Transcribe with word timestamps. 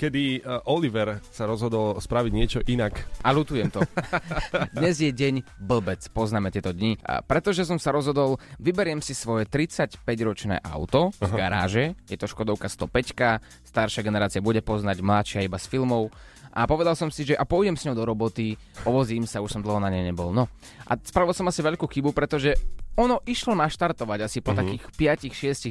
kedy 0.00 0.40
uh, 0.40 0.64
Oliver 0.64 1.20
sa 1.28 1.44
rozhodol 1.44 2.00
spraviť 2.00 2.32
niečo 2.32 2.60
inak. 2.64 3.04
A 3.20 3.36
lutujem 3.36 3.68
to. 3.68 3.84
Dnes 4.80 4.96
je 4.96 5.12
deň 5.12 5.44
blbec, 5.60 6.00
poznáme 6.16 6.48
tieto 6.48 6.72
dni. 6.72 6.96
A 7.04 7.20
pretože 7.20 7.68
som 7.68 7.76
sa 7.76 7.92
rozhodol, 7.92 8.40
vyberiem 8.56 9.04
si 9.04 9.12
svoje 9.12 9.44
35-ročné 9.44 10.64
auto 10.64 11.12
z 11.20 11.32
garáže. 11.36 11.84
Je 12.08 12.16
to 12.16 12.24
Škodovka 12.24 12.72
105, 12.72 13.68
staršia 13.68 14.00
generácia 14.00 14.40
bude 14.40 14.64
poznať, 14.64 15.04
mladšia 15.04 15.44
iba 15.44 15.60
z 15.60 15.68
filmov. 15.68 16.08
A 16.50 16.66
povedal 16.66 16.96
som 16.98 17.12
si, 17.12 17.22
že 17.22 17.38
a 17.38 17.46
pôjdem 17.46 17.78
s 17.78 17.86
ňou 17.86 17.94
do 17.94 18.02
roboty, 18.02 18.58
povozím 18.82 19.22
sa, 19.28 19.38
už 19.38 19.54
som 19.54 19.62
dlho 19.62 19.78
na 19.78 19.92
nej 19.92 20.02
nebol. 20.02 20.34
No. 20.34 20.50
A 20.88 20.98
spravil 20.98 21.36
som 21.36 21.46
asi 21.46 21.62
veľkú 21.62 21.86
chybu, 21.86 22.10
pretože 22.10 22.58
ono 22.98 23.22
išlo 23.22 23.54
naštartovať 23.54 24.18
asi 24.26 24.42
po 24.42 24.50
uh-huh. 24.50 24.66
takých 24.66 24.82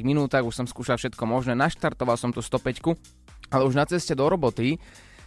minútach, 0.06 0.40
už 0.40 0.56
som 0.56 0.66
skúšal 0.70 0.96
všetko 0.96 1.20
možné, 1.28 1.52
naštartoval 1.52 2.16
som 2.16 2.32
tú 2.32 2.40
105, 2.40 2.80
ale 3.50 3.62
už 3.66 3.74
na 3.74 3.84
ceste 3.86 4.14
do 4.14 4.26
roboty 4.26 4.78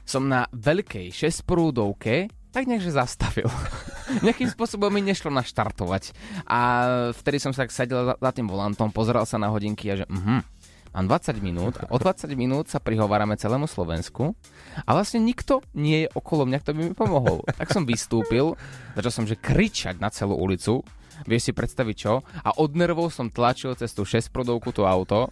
som 0.03 0.27
na 0.27 0.47
veľkej 0.51 1.11
6-prúdovke 1.11 2.27
tak 2.53 2.69
nejak, 2.69 2.85
zastavil. 2.85 3.49
Nejakým 4.25 4.45
spôsobom 4.45 4.93
mi 4.93 5.01
nešlo 5.01 5.33
naštartovať. 5.33 6.13
A 6.45 6.85
vtedy 7.17 7.41
som 7.41 7.49
sa 7.49 7.65
tak 7.65 7.73
sedel 7.73 8.13
za, 8.13 8.29
tým 8.29 8.45
volantom, 8.45 8.93
pozeral 8.93 9.25
sa 9.25 9.41
na 9.41 9.49
hodinky 9.49 9.89
a 9.89 9.97
že 9.97 10.05
uh-huh, 10.05 10.45
mám 10.93 11.05
20 11.09 11.41
minút 11.41 11.81
a 11.81 11.89
o 11.89 11.97
20 11.97 12.29
minút 12.37 12.69
sa 12.69 12.77
prihovárame 12.77 13.33
celému 13.41 13.65
Slovensku 13.65 14.37
a 14.85 14.89
vlastne 14.93 15.17
nikto 15.17 15.65
nie 15.73 16.05
je 16.05 16.13
okolo 16.13 16.45
mňa, 16.45 16.61
kto 16.61 16.71
by 16.77 16.79
mi 16.85 16.93
pomohol. 16.93 17.41
Tak 17.57 17.73
som 17.73 17.89
vystúpil, 17.89 18.53
začal 18.93 19.09
som 19.09 19.25
že 19.25 19.33
kričať 19.33 19.97
na 19.97 20.13
celú 20.13 20.37
ulicu, 20.37 20.85
vieš 21.25 21.49
si 21.49 21.53
predstaviť 21.55 21.95
čo, 21.95 22.23
a 22.23 22.49
od 22.59 22.71
nervov 22.77 23.11
som 23.13 23.31
tlačil 23.31 23.75
cez 23.75 23.91
tú 23.91 24.03
6 24.07 24.29
prodovku 24.29 24.71
to 24.71 24.87
auto 24.87 25.29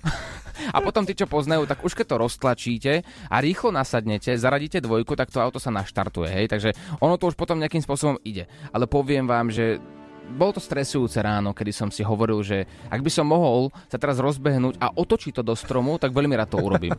a 0.75 0.77
potom 0.83 1.07
tí, 1.07 1.17
čo 1.17 1.25
poznajú, 1.25 1.65
tak 1.65 1.81
už 1.81 1.95
keď 1.97 2.05
to 2.05 2.21
roztlačíte 2.21 2.93
a 3.31 3.35
rýchlo 3.41 3.73
nasadnete, 3.73 4.35
zaradíte 4.37 4.83
dvojku, 4.83 5.17
tak 5.17 5.33
to 5.33 5.41
auto 5.41 5.57
sa 5.57 5.73
naštartuje, 5.73 6.29
hej, 6.29 6.45
takže 6.51 6.75
ono 7.01 7.17
to 7.17 7.31
už 7.31 7.35
potom 7.39 7.57
nejakým 7.57 7.81
spôsobom 7.81 8.21
ide. 8.21 8.45
Ale 8.69 8.85
poviem 8.85 9.25
vám, 9.25 9.49
že 9.49 9.81
bolo 10.31 10.55
to 10.55 10.61
stresujúce 10.63 11.19
ráno, 11.19 11.51
kedy 11.51 11.71
som 11.75 11.89
si 11.91 12.05
hovoril, 12.05 12.39
že 12.39 12.63
ak 12.87 13.03
by 13.03 13.11
som 13.11 13.27
mohol 13.27 13.73
sa 13.91 13.99
teraz 13.99 14.21
rozbehnúť 14.21 14.79
a 14.79 14.93
otočiť 14.95 15.41
to 15.41 15.43
do 15.43 15.55
stromu, 15.57 15.99
tak 15.99 16.15
veľmi 16.15 16.31
rád 16.37 16.55
to 16.55 16.63
urobím. 16.63 16.95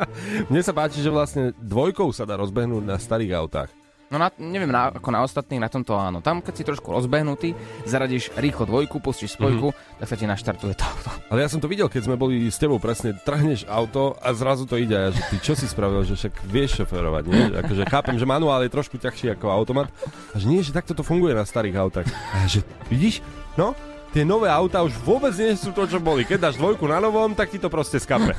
Mne 0.50 0.62
sa 0.62 0.76
páči, 0.76 1.02
že 1.02 1.10
vlastne 1.10 1.50
dvojkou 1.58 2.14
sa 2.14 2.28
dá 2.28 2.38
rozbehnúť 2.38 2.84
na 2.86 2.96
starých 3.00 3.32
autách. 3.34 3.85
No 4.06 4.22
na, 4.22 4.30
neviem, 4.38 4.70
na, 4.70 4.94
ako 4.94 5.10
na 5.10 5.26
ostatných, 5.26 5.58
na 5.58 5.66
tomto 5.66 5.98
áno. 5.98 6.22
Tam, 6.22 6.38
keď 6.38 6.54
si 6.54 6.62
trošku 6.62 6.94
rozbehnutý, 6.94 7.58
zaradíš 7.90 8.30
rýchlo 8.38 8.62
dvojku, 8.62 9.02
pustíš 9.02 9.34
spojku, 9.34 9.74
mm-hmm. 9.74 9.98
tak 9.98 10.06
sa 10.06 10.14
ti 10.14 10.30
naštartuje 10.30 10.78
to 10.78 10.86
auto. 10.86 11.10
Ale 11.26 11.42
ja 11.42 11.50
som 11.50 11.58
to 11.58 11.66
videl, 11.66 11.90
keď 11.90 12.06
sme 12.06 12.14
boli 12.14 12.46
s 12.46 12.54
tebou 12.54 12.78
presne, 12.78 13.18
trhneš 13.18 13.66
auto 13.66 14.14
a 14.22 14.30
zrazu 14.30 14.62
to 14.62 14.78
ide. 14.78 14.94
A 14.94 15.10
že 15.10 15.18
ty 15.26 15.36
čo 15.42 15.58
si 15.58 15.66
spravil, 15.66 16.06
že 16.06 16.14
však 16.14 16.38
vieš 16.46 16.86
šoferovať, 16.86 17.24
nie? 17.26 17.42
Akože 17.66 17.82
chápem, 17.90 18.14
že 18.14 18.30
manuál 18.30 18.62
je 18.62 18.70
trošku 18.70 18.94
ťažší 18.94 19.34
ako 19.34 19.50
automat. 19.50 19.90
A 20.30 20.38
že 20.38 20.46
nie, 20.46 20.62
že 20.62 20.70
takto 20.70 20.94
to 20.94 21.02
funguje 21.02 21.34
na 21.34 21.42
starých 21.42 21.74
autách. 21.74 22.06
A 22.30 22.46
že 22.46 22.62
vidíš, 22.86 23.26
no, 23.58 23.74
tie 24.16 24.24
nové 24.24 24.48
auta 24.48 24.80
už 24.80 24.96
vôbec 25.04 25.36
nie 25.36 25.52
sú 25.52 25.76
to, 25.76 25.84
čo 25.84 26.00
boli. 26.00 26.24
Keď 26.24 26.48
dáš 26.48 26.56
dvojku 26.56 26.88
na 26.88 27.04
novom, 27.04 27.36
tak 27.36 27.52
ti 27.52 27.60
to 27.60 27.68
proste 27.68 28.00
skape. 28.00 28.32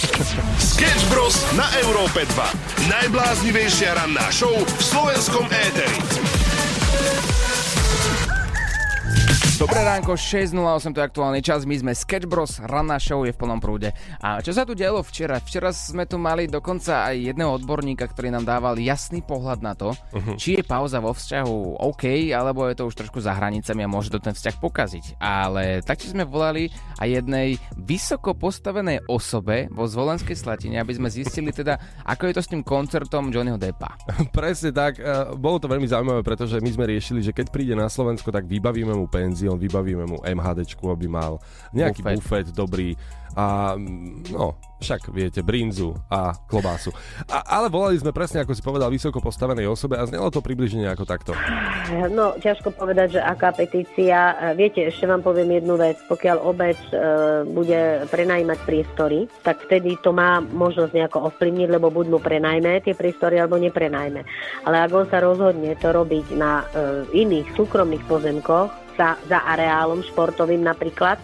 Sketch 0.72 1.04
Bros. 1.12 1.36
na 1.52 1.68
Európe 1.84 2.24
2. 2.24 2.88
Najbláznivejšia 2.88 4.00
ranná 4.00 4.32
show 4.32 4.56
v 4.56 4.80
slovenskom 4.80 5.44
éteri. 5.52 6.39
Dobré 9.60 9.84
ránko, 9.84 10.16
6.08 10.16 10.96
to 10.96 11.04
je 11.04 11.08
aktuálny 11.12 11.44
čas, 11.44 11.68
my 11.68 11.76
sme 11.76 11.92
Sketch 11.92 12.24
Bros, 12.24 12.64
ranná 12.64 12.96
show 12.96 13.28
je 13.28 13.36
v 13.36 13.44
plnom 13.44 13.60
prúde. 13.60 13.92
A 14.24 14.40
čo 14.40 14.56
sa 14.56 14.64
tu 14.64 14.72
dialo 14.72 15.04
včera? 15.04 15.36
Včera 15.36 15.68
sme 15.68 16.08
tu 16.08 16.16
mali 16.16 16.48
dokonca 16.48 17.04
aj 17.04 17.28
jedného 17.28 17.60
odborníka, 17.60 18.08
ktorý 18.08 18.32
nám 18.32 18.48
dával 18.48 18.80
jasný 18.80 19.20
pohľad 19.20 19.60
na 19.60 19.76
to, 19.76 19.92
uh-huh. 19.92 20.40
či 20.40 20.56
je 20.56 20.64
pauza 20.64 20.96
vo 21.04 21.12
vzťahu 21.12 21.76
OK, 21.76 22.32
alebo 22.32 22.72
je 22.72 22.80
to 22.80 22.88
už 22.88 23.04
trošku 23.04 23.20
za 23.20 23.36
hranicami 23.36 23.84
a 23.84 23.92
môže 23.92 24.08
to 24.08 24.16
ten 24.16 24.32
vzťah 24.32 24.56
pokaziť. 24.64 25.20
Ale 25.20 25.84
taktiež 25.84 26.16
sme 26.16 26.24
volali 26.24 26.72
aj 26.96 27.20
jednej 27.20 27.60
vysoko 27.76 28.32
postavenej 28.32 29.12
osobe 29.12 29.68
vo 29.76 29.84
Zvolenskej 29.84 30.40
Slatine, 30.40 30.80
aby 30.80 30.96
sme 30.96 31.12
zistili 31.12 31.52
teda, 31.52 31.76
ako 32.08 32.32
je 32.32 32.34
to 32.40 32.40
s 32.40 32.48
tým 32.48 32.64
koncertom 32.64 33.28
Johnnyho 33.28 33.60
Deppa. 33.60 33.92
Presne 34.32 34.72
tak, 34.72 34.96
e, 34.96 35.36
bolo 35.36 35.60
to 35.60 35.68
veľmi 35.68 35.84
zaujímavé, 35.84 36.24
pretože 36.24 36.56
my 36.64 36.70
sme 36.72 36.88
riešili, 36.88 37.20
že 37.20 37.36
keď 37.36 37.52
príde 37.52 37.76
na 37.76 37.92
Slovensko, 37.92 38.32
tak 38.32 38.48
vybavíme 38.48 38.96
mu 38.96 39.04
penziu 39.04 39.49
on 39.50 39.60
vybavíme 39.60 40.06
mu 40.06 40.18
MHDčku, 40.22 40.86
aby 40.90 41.10
mal 41.10 41.42
nejaký 41.74 42.00
bufet, 42.06 42.16
bufet 42.22 42.46
dobrý 42.54 42.94
a 43.38 43.78
no, 44.34 44.58
však 44.82 45.12
viete, 45.14 45.46
brinzu 45.46 45.94
a 46.10 46.34
klobásu. 46.50 46.90
A, 47.30 47.46
ale 47.60 47.70
volali 47.70 47.94
sme 48.00 48.10
presne, 48.10 48.42
ako 48.42 48.56
si 48.56 48.62
povedal, 48.64 48.90
vysoko 48.90 49.22
postavenej 49.22 49.70
osobe 49.70 49.94
a 49.94 50.08
znelo 50.08 50.34
to 50.34 50.42
približne 50.42 50.90
ako 50.90 51.04
takto. 51.06 51.30
No, 52.10 52.34
ťažko 52.40 52.74
povedať, 52.74 53.18
že 53.18 53.20
aká 53.22 53.54
petícia. 53.54 54.34
Viete, 54.58 54.82
ešte 54.82 55.06
vám 55.06 55.22
poviem 55.22 55.62
jednu 55.62 55.78
vec. 55.78 56.00
Pokiaľ 56.10 56.36
obec 56.42 56.78
e, 56.90 56.94
bude 57.46 58.08
prenajímať 58.10 58.58
priestory, 58.66 59.30
tak 59.46 59.62
vtedy 59.68 59.94
to 60.02 60.10
má 60.10 60.42
možnosť 60.42 60.90
nejako 60.96 61.30
ovplyvniť, 61.30 61.68
lebo 61.70 61.92
buď 61.92 62.06
mu 62.10 62.18
prenajme 62.18 62.82
tie 62.82 62.98
priestory, 62.98 63.38
alebo 63.38 63.62
neprenajme. 63.62 64.26
Ale 64.66 64.76
ak 64.82 64.90
on 64.90 65.06
sa 65.06 65.22
rozhodne 65.22 65.76
to 65.78 65.94
robiť 65.94 66.34
na 66.34 66.66
e, 66.66 67.14
iných 67.14 67.54
súkromných 67.54 68.02
pozemkoch, 68.10 68.89
za, 69.00 69.16
za 69.24 69.40
areálom 69.48 70.04
športovým 70.04 70.60
napríklad, 70.60 71.16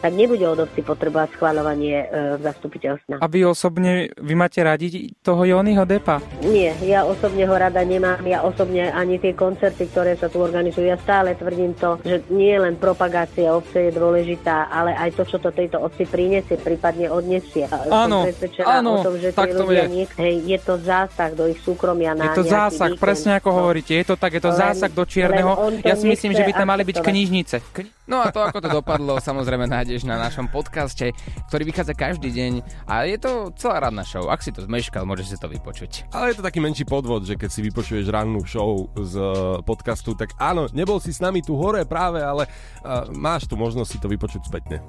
tak 0.00 0.12
nebude 0.12 0.44
od 0.46 0.68
obci 0.68 0.80
potrebovať 0.84 1.36
schváľovanie 1.36 1.96
e, 1.96 2.06
zastupiteľstva. 2.40 3.18
A 3.20 3.26
vy 3.26 3.48
osobne, 3.48 4.12
vy 4.16 4.34
máte 4.36 4.60
radi 4.60 5.14
toho 5.20 5.42
Jonyho 5.42 5.84
Depa? 5.88 6.20
Nie, 6.44 6.76
ja 6.84 7.02
osobne 7.02 7.48
ho 7.48 7.54
rada 7.56 7.80
nemám, 7.82 8.20
ja 8.24 8.44
osobne 8.44 8.92
ani 8.92 9.18
tie 9.18 9.32
koncerty, 9.32 9.88
ktoré 9.90 10.14
sa 10.16 10.28
tu 10.28 10.40
organizujú, 10.40 10.86
ja 10.86 10.98
stále 11.00 11.34
tvrdím 11.34 11.72
to, 11.76 11.98
že 12.04 12.22
nie 12.28 12.54
len 12.56 12.76
propagácia 12.76 13.50
obce 13.52 13.88
je 13.88 13.92
dôležitá, 13.92 14.68
ale 14.68 14.92
aj 14.94 15.16
to, 15.16 15.22
čo 15.24 15.36
to 15.40 15.50
tejto 15.50 15.80
obci 15.80 16.04
prinesie, 16.04 16.60
prípadne 16.60 17.08
odnesie. 17.10 17.68
Áno, 17.90 18.26
áno, 18.64 18.90
o 19.00 19.04
tom, 19.04 19.16
že 19.18 19.32
tak 19.32 19.52
to 19.52 19.68
je. 19.72 19.84
Niek- 19.86 20.16
hej, 20.18 20.34
je 20.44 20.58
to 20.60 20.74
zásah 20.80 21.30
do 21.32 21.48
ich 21.48 21.60
súkromia 21.62 22.12
na 22.12 22.30
Je 22.30 22.42
to 22.42 22.44
zásah, 22.44 22.92
víkend. 22.92 23.02
presne 23.02 23.32
ako 23.38 23.48
no. 23.50 23.56
hovoríte, 23.62 23.92
je 23.94 24.06
to 24.06 24.16
tak, 24.18 24.36
je 24.36 24.42
to 24.42 24.52
len, 24.52 24.60
zásah 24.60 24.90
do 24.90 25.04
čierneho. 25.06 25.52
Ja 25.82 25.94
si 25.96 26.06
myslím, 26.06 26.36
že 26.36 26.42
by 26.44 26.52
tam 26.52 26.68
mali 26.68 26.82
byť 26.84 26.98
knižnice. 27.00 27.56
No 28.06 28.22
a 28.22 28.30
to, 28.30 28.38
ako 28.38 28.62
to 28.62 28.70
dopadlo, 28.70 29.18
samozrejme 29.18 29.66
nájdeš 29.86 30.02
na 30.02 30.18
našom 30.18 30.50
podcaste, 30.50 31.14
ktorý 31.46 31.62
vychádza 31.70 31.94
každý 31.94 32.34
deň 32.34 32.52
a 32.90 33.06
je 33.06 33.22
to 33.22 33.54
celá 33.54 33.86
radná 33.86 34.02
show. 34.02 34.26
Ak 34.26 34.42
si 34.42 34.50
to 34.50 34.66
zmeškal, 34.66 35.06
môžeš 35.06 35.30
si 35.30 35.36
to 35.38 35.46
vypočuť. 35.46 36.10
Ale 36.10 36.34
je 36.34 36.42
to 36.42 36.46
taký 36.50 36.58
menší 36.58 36.82
podvod, 36.82 37.22
že 37.22 37.38
keď 37.38 37.54
si 37.54 37.62
vypočuješ 37.62 38.10
rannú 38.10 38.42
show 38.42 38.90
z 38.98 39.14
uh, 39.14 39.62
podcastu, 39.62 40.18
tak 40.18 40.34
áno, 40.42 40.66
nebol 40.74 40.98
si 40.98 41.14
s 41.14 41.22
nami 41.22 41.38
tu 41.38 41.54
hore 41.54 41.86
práve, 41.86 42.18
ale 42.18 42.50
uh, 42.82 43.06
máš 43.14 43.46
tu 43.46 43.54
možnosť 43.54 43.86
si 43.94 43.98
to 44.02 44.10
vypočuť 44.10 44.42
spätne. 44.50 44.82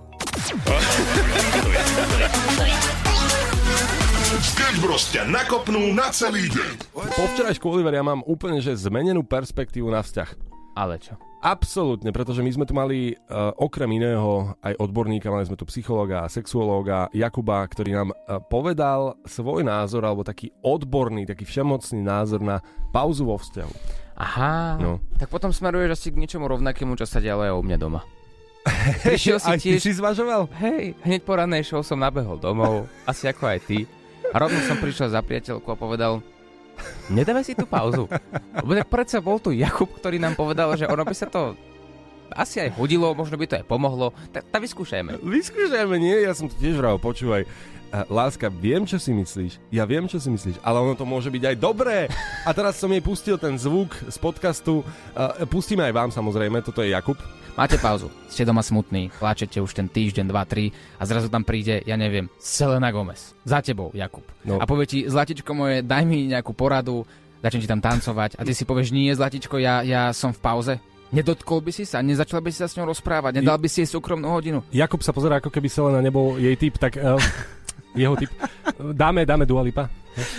Sketch 4.41 4.81
Bros 4.81 5.13
ťa 5.13 5.29
nakopnú 5.29 5.93
na 5.93 6.09
celý 6.09 6.49
deň. 6.49 6.73
Po 6.97 7.23
včerajšku, 7.37 7.69
Oliver, 7.69 7.93
ja 7.93 8.01
mám 8.01 8.25
úplne 8.25 8.65
že 8.65 8.73
zmenenú 8.73 9.21
perspektívu 9.21 9.93
na 9.93 10.01
vzťah. 10.01 10.56
Ale 10.77 11.01
čo? 11.01 11.17
Absolútne, 11.41 12.13
pretože 12.13 12.45
my 12.45 12.51
sme 12.53 12.65
tu 12.69 12.77
mali 12.77 13.13
uh, 13.13 13.49
okrem 13.57 13.89
iného 13.97 14.53
aj 14.61 14.77
odborníka, 14.77 15.33
mali 15.33 15.49
sme 15.49 15.57
tu 15.57 15.65
psychológa 15.65 16.25
a 16.25 16.29
sexuológa 16.29 17.09
Jakuba, 17.09 17.65
ktorý 17.65 17.97
nám 17.97 18.09
uh, 18.13 18.37
povedal 18.41 19.17
svoj 19.25 19.65
názor, 19.65 20.05
alebo 20.05 20.21
taký 20.21 20.53
odborný, 20.61 21.25
taký 21.25 21.49
všemocný 21.49 22.05
názor 22.05 22.45
na 22.45 22.61
pauzu 22.93 23.25
vo 23.25 23.41
vzťahu. 23.41 23.73
Aha, 24.17 24.77
no. 24.81 25.01
tak 25.17 25.29
potom 25.29 25.49
smeruješ 25.49 25.97
asi 25.97 26.07
k 26.13 26.21
niečomu 26.21 26.49
rovnakému, 26.49 26.93
čo 26.97 27.05
sa 27.09 27.21
dialo 27.21 27.45
aj 27.45 27.53
u 27.57 27.63
mňa 27.65 27.77
doma. 27.77 28.01
Prišiel 29.05 29.37
si 29.45 29.53
tiež... 29.61 29.81
si 29.81 29.93
zvažoval? 29.97 30.49
Hej, 30.61 30.97
hneď 31.05 31.21
po 31.25 31.37
ranej 31.37 31.69
show 31.69 31.81
som 31.81 32.01
nabehol 32.01 32.37
domov, 32.37 32.85
asi 33.05 33.29
ako 33.29 33.49
aj 33.49 33.59
ty. 33.65 33.85
A 34.33 34.41
rovno 34.41 34.57
som 34.65 34.77
prišiel 34.77 35.09
za 35.13 35.21
priateľku 35.21 35.69
a 35.69 35.77
povedal, 35.77 36.21
Nedáme 37.07 37.41
si 37.43 37.55
tú 37.55 37.63
pauzu. 37.63 38.05
Lebo 38.63 38.71
predsa 38.87 39.23
bol 39.23 39.39
tu 39.39 39.55
Jakub, 39.55 39.87
ktorý 39.87 40.19
nám 40.19 40.35
povedal, 40.35 40.73
že 40.75 40.89
ono 40.89 41.03
by 41.07 41.15
sa 41.15 41.27
to 41.31 41.55
asi 42.35 42.59
aj 42.59 42.75
hodilo, 42.75 43.15
možno 43.15 43.39
by 43.39 43.47
to 43.47 43.55
aj 43.59 43.65
pomohlo. 43.65 44.11
Tak 44.31 44.51
vyskúšajme. 44.51 45.23
Vyskúšajme, 45.23 45.95
nie? 45.95 46.27
Ja 46.27 46.35
som 46.35 46.51
to 46.51 46.55
tiež 46.59 46.75
vral, 46.75 46.99
počúvaj. 46.99 47.47
Uh, 47.87 48.03
láska, 48.11 48.51
viem, 48.51 48.83
čo 48.83 48.99
si 48.99 49.15
myslíš. 49.15 49.63
Ja 49.71 49.87
viem, 49.87 50.11
čo 50.11 50.19
si 50.19 50.27
myslíš, 50.27 50.59
ale 50.59 50.83
ono 50.83 50.91
to 50.91 51.07
môže 51.07 51.31
byť 51.31 51.43
aj 51.47 51.55
dobré. 51.55 52.11
A 52.43 52.51
teraz 52.51 52.75
som 52.75 52.91
jej 52.91 52.99
pustil 52.99 53.39
ten 53.39 53.55
zvuk 53.55 53.95
z 54.11 54.17
podcastu. 54.19 54.83
Uh, 55.15 55.47
pustíme 55.47 55.87
aj 55.87 55.95
vám 55.95 56.09
samozrejme, 56.11 56.59
toto 56.67 56.83
je 56.83 56.91
Jakub. 56.91 57.15
Máte 57.57 57.79
pauzu, 57.81 58.13
ste 58.29 58.45
doma 58.45 58.61
smutní, 58.61 59.09
pláčete 59.17 59.57
už 59.57 59.73
ten 59.73 59.89
týždeň, 59.89 60.29
dva, 60.29 60.45
tri 60.45 60.69
a 61.01 61.09
zrazu 61.09 61.25
tam 61.25 61.41
príde, 61.41 61.81
ja 61.89 61.97
neviem, 61.97 62.29
Selena 62.37 62.93
Gomez. 62.93 63.33
Za 63.49 63.65
tebou, 63.65 63.89
Jakub. 63.97 64.21
No. 64.45 64.61
A 64.61 64.69
povie 64.69 64.85
ti, 64.85 64.99
Zlatičko 65.09 65.57
moje, 65.57 65.81
daj 65.81 66.05
mi 66.05 66.29
nejakú 66.29 66.53
poradu, 66.53 67.01
začnem 67.41 67.65
ti 67.65 67.71
tam 67.71 67.81
tancovať 67.81 68.37
a 68.37 68.45
ty 68.45 68.53
si 68.53 68.61
povieš, 68.61 68.93
nie, 68.93 69.09
Zlatičko, 69.09 69.57
ja, 69.57 69.81
ja 69.81 70.13
som 70.13 70.37
v 70.37 70.43
pauze. 70.43 70.75
Nedotkol 71.09 71.65
by 71.65 71.71
si 71.73 71.87
sa, 71.87 72.03
nezačal 72.05 72.45
by 72.45 72.53
si 72.53 72.61
sa 72.61 72.69
s 72.69 72.77
ňou 72.77 72.93
rozprávať, 72.93 73.41
nedal 73.41 73.57
by 73.57 73.65
si 73.71 73.81
jej 73.81 73.89
súkromnú 73.89 74.27
hodinu. 74.27 74.61
Jakub 74.69 75.01
sa 75.01 75.09
pozerá, 75.09 75.41
ako 75.41 75.49
keby 75.49 75.65
Selena 75.65 76.03
nebol 76.03 76.37
jej 76.37 76.53
typ, 76.59 76.77
tak 76.77 76.99
uh, 76.99 77.17
jeho 77.97 78.15
typ. 78.15 78.31
Dáme, 78.77 79.25
dáme 79.25 79.49
Dualipa. 79.49 79.89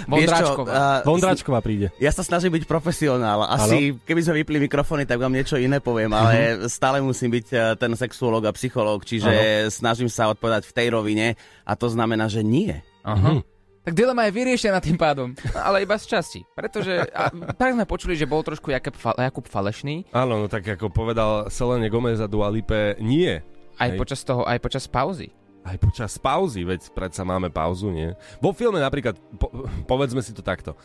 Vondráčková. 0.07 1.03
Uh, 1.03 1.07
Vondráčková 1.07 1.61
príde. 1.63 1.95
Ja 2.03 2.11
sa 2.11 2.27
snažím 2.27 2.55
byť 2.59 2.65
profesionál. 2.67 3.47
Asi, 3.47 3.95
ano? 3.95 4.03
keby 4.03 4.21
sme 4.27 4.35
vypli 4.43 4.57
mikrofóny, 4.67 5.07
tak 5.07 5.23
vám 5.23 5.31
niečo 5.31 5.55
iné 5.59 5.79
poviem, 5.79 6.11
ale 6.11 6.59
uh-huh. 6.59 6.71
stále 6.71 6.99
musím 6.99 7.39
byť 7.39 7.47
uh, 7.55 7.61
ten 7.79 7.93
sexuolog 7.95 8.43
a 8.47 8.53
psychológ, 8.55 9.07
čiže 9.07 9.31
ano. 9.31 9.71
snažím 9.71 10.11
sa 10.11 10.31
odpovedať 10.31 10.67
v 10.67 10.75
tej 10.75 10.89
rovine 10.91 11.27
a 11.63 11.73
to 11.79 11.87
znamená, 11.87 12.27
že 12.27 12.43
nie. 12.43 12.75
Uh-huh. 13.07 13.43
Tak 13.87 13.97
dilema 13.97 14.29
je 14.29 14.37
vyriešená 14.37 14.85
tým 14.85 15.01
pádom, 15.01 15.33
ale 15.57 15.87
iba 15.87 15.97
z 15.97 16.05
časti. 16.11 16.41
Pretože 16.53 17.09
a, 17.09 17.33
tak 17.57 17.73
sme 17.73 17.89
počuli, 17.89 18.19
že 18.19 18.29
bol 18.29 18.45
trošku 18.45 18.69
Jakub, 18.69 18.93
Jakub 19.17 19.47
falešný. 19.49 20.11
Áno, 20.13 20.45
no 20.45 20.47
tak 20.51 20.67
ako 20.67 20.93
povedal 20.93 21.49
Selene 21.49 21.89
Gomez 21.89 22.21
a 22.21 22.29
Dualipe, 22.29 22.99
nie. 23.01 23.41
Aj 23.79 23.89
Hej. 23.95 23.97
počas 23.97 24.21
toho, 24.27 24.43
aj 24.43 24.59
počas 24.59 24.91
pauzy 24.91 25.31
aj 25.65 25.77
počas 25.81 26.13
pauzy, 26.17 26.63
veď 26.65 26.91
predsa 26.93 27.23
máme 27.27 27.53
pauzu, 27.53 27.91
nie? 27.93 28.15
Vo 28.39 28.55
filme 28.55 28.81
napríklad, 28.81 29.19
po, 29.37 29.51
povedzme 29.85 30.23
si 30.25 30.33
to 30.33 30.41
takto. 30.41 30.79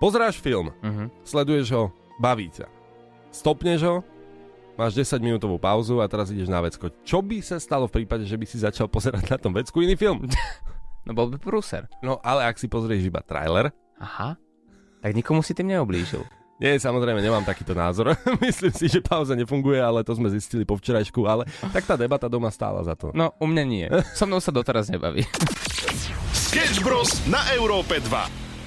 Pozráš 0.00 0.40
film, 0.40 0.72
uh-huh. 0.72 1.12
sleduješ 1.22 1.68
ho, 1.76 1.84
baví 2.16 2.48
ťa. 2.48 2.66
Stopneš 3.30 3.80
ho, 3.84 3.96
máš 4.80 4.96
10 4.96 5.20
minútovú 5.20 5.60
pauzu 5.60 6.00
a 6.00 6.08
teraz 6.08 6.32
ideš 6.32 6.48
na 6.48 6.64
vecko. 6.64 6.88
Čo 7.04 7.20
by 7.20 7.44
sa 7.44 7.60
stalo 7.60 7.84
v 7.84 8.00
prípade, 8.00 8.24
že 8.24 8.40
by 8.40 8.46
si 8.48 8.56
začal 8.56 8.88
pozerať 8.88 9.28
na 9.28 9.36
tom 9.36 9.52
vecku 9.52 9.84
iný 9.84 9.94
film? 10.00 10.24
no 11.06 11.12
bol 11.12 11.28
by 11.28 11.36
prúser. 11.36 11.84
No 12.00 12.16
ale 12.24 12.48
ak 12.48 12.56
si 12.56 12.66
pozrieš 12.66 13.12
iba 13.12 13.20
trailer... 13.20 13.68
Aha, 14.00 14.40
tak 15.04 15.12
nikomu 15.12 15.44
si 15.44 15.52
tým 15.52 15.68
neoblížil. 15.68 16.24
Nie, 16.60 16.76
samozrejme, 16.76 17.24
nemám 17.24 17.40
takýto 17.40 17.72
názor. 17.72 18.12
Myslím 18.44 18.74
si, 18.76 18.92
že 18.92 19.00
pauza 19.00 19.32
nefunguje, 19.32 19.80
ale 19.80 20.04
to 20.04 20.12
sme 20.12 20.28
zistili 20.28 20.68
po 20.68 20.76
včerajšku, 20.76 21.24
ale 21.24 21.48
tak 21.72 21.88
tá 21.88 21.96
debata 21.96 22.28
doma 22.28 22.52
stála 22.52 22.84
za 22.84 22.92
to. 22.92 23.16
No, 23.16 23.32
u 23.40 23.48
mňa 23.48 23.64
nie. 23.64 23.88
So 24.12 24.28
mnou 24.28 24.44
sa 24.44 24.52
doteraz 24.52 24.92
nebaví. 24.92 25.24
Sketch 26.36 26.84
Bros. 26.84 27.24
na 27.24 27.40
Európe 27.56 27.96
2. 28.04 28.60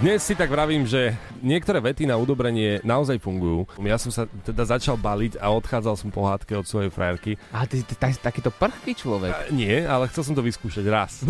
Dnes 0.00 0.24
si 0.24 0.34
tak 0.34 0.50
vravím, 0.50 0.88
že 0.88 1.14
niektoré 1.44 1.78
vety 1.78 2.08
na 2.08 2.16
udobrenie 2.16 2.80
naozaj 2.82 3.20
fungujú. 3.20 3.68
Ja 3.84 4.00
som 4.00 4.10
sa 4.10 4.24
teda 4.42 4.64
začal 4.64 4.96
baliť 4.96 5.36
a 5.38 5.52
odchádzal 5.52 5.94
som 5.94 6.08
po 6.08 6.24
hádke 6.24 6.56
od 6.56 6.64
svojej 6.64 6.90
frajerky. 6.90 7.36
A 7.52 7.68
ty, 7.68 7.84
ty, 7.84 7.94
ty 7.94 8.16
takýto 8.18 8.50
prchký 8.50 8.96
človek. 8.96 9.30
A, 9.30 9.52
nie, 9.52 9.84
ale 9.84 10.08
chcel 10.08 10.26
som 10.26 10.34
to 10.34 10.42
vyskúšať 10.42 10.88
raz. 10.88 11.20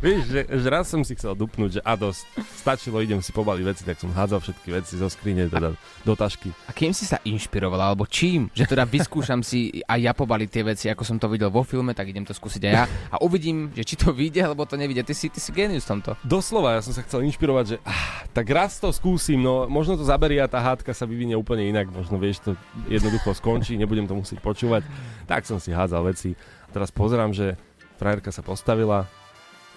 Vieš, 0.00 0.20
že, 0.28 0.40
že 0.48 0.68
raz 0.72 0.88
som 0.88 1.04
si 1.04 1.12
chcel 1.12 1.36
dupnúť, 1.36 1.78
že 1.78 1.80
a 1.84 1.92
dosť, 1.96 2.24
stačilo, 2.56 3.04
idem 3.04 3.20
si 3.20 3.30
pobaliť 3.36 3.64
veci, 3.64 3.82
tak 3.84 4.00
som 4.00 4.08
hádzal 4.12 4.40
všetky 4.40 4.68
veci 4.72 4.96
zo 4.96 5.08
skrine, 5.12 5.46
teda 5.48 5.76
do 6.02 6.14
tašky. 6.16 6.50
A 6.68 6.72
kým 6.72 6.96
si 6.96 7.04
sa 7.04 7.20
inšpiroval, 7.22 7.92
alebo 7.92 8.08
čím? 8.08 8.48
Že 8.56 8.64
teda 8.72 8.84
vyskúšam 8.88 9.44
si 9.44 9.84
aj 9.84 10.00
ja 10.00 10.12
pobaliť 10.16 10.48
tie 10.48 10.62
veci, 10.64 10.86
ako 10.88 11.02
som 11.04 11.16
to 11.20 11.28
videl 11.28 11.52
vo 11.52 11.60
filme, 11.60 11.92
tak 11.92 12.08
idem 12.08 12.24
to 12.24 12.32
skúsiť 12.32 12.62
aj 12.68 12.72
ja 12.72 12.84
a 13.12 13.20
uvidím, 13.20 13.70
že 13.76 13.84
či 13.84 13.94
to 14.00 14.10
vyjde, 14.10 14.40
alebo 14.44 14.64
to 14.64 14.80
nevidie. 14.80 15.04
Ty 15.04 15.12
si, 15.12 15.28
ty 15.28 15.38
si 15.38 15.52
genius 15.52 15.84
tomto. 15.84 16.16
Doslova, 16.24 16.76
ja 16.76 16.82
som 16.82 16.96
sa 16.96 17.04
chcel 17.04 17.24
inšpirovať, 17.28 17.64
že 17.64 17.76
ah, 17.84 18.24
tak 18.32 18.48
raz 18.48 18.80
to 18.80 18.88
skúsim, 18.90 19.40
no 19.40 19.68
možno 19.68 20.00
to 20.00 20.04
zaberie 20.04 20.40
a 20.40 20.48
tá 20.48 20.60
hádka 20.60 20.96
sa 20.96 21.04
vyvinie 21.04 21.36
úplne 21.36 21.68
inak, 21.68 21.92
možno 21.92 22.16
vieš, 22.16 22.40
to 22.40 22.50
jednoducho 22.88 23.36
skončí, 23.36 23.76
nebudem 23.76 24.08
to 24.08 24.16
musieť 24.16 24.40
počúvať. 24.40 24.82
Tak 25.28 25.44
som 25.44 25.60
si 25.60 25.70
hádzal 25.72 26.08
veci. 26.08 26.32
Teraz 26.72 26.90
pozerám, 26.90 27.30
že 27.30 27.54
frajerka 28.00 28.34
sa 28.34 28.42
postavila, 28.42 29.06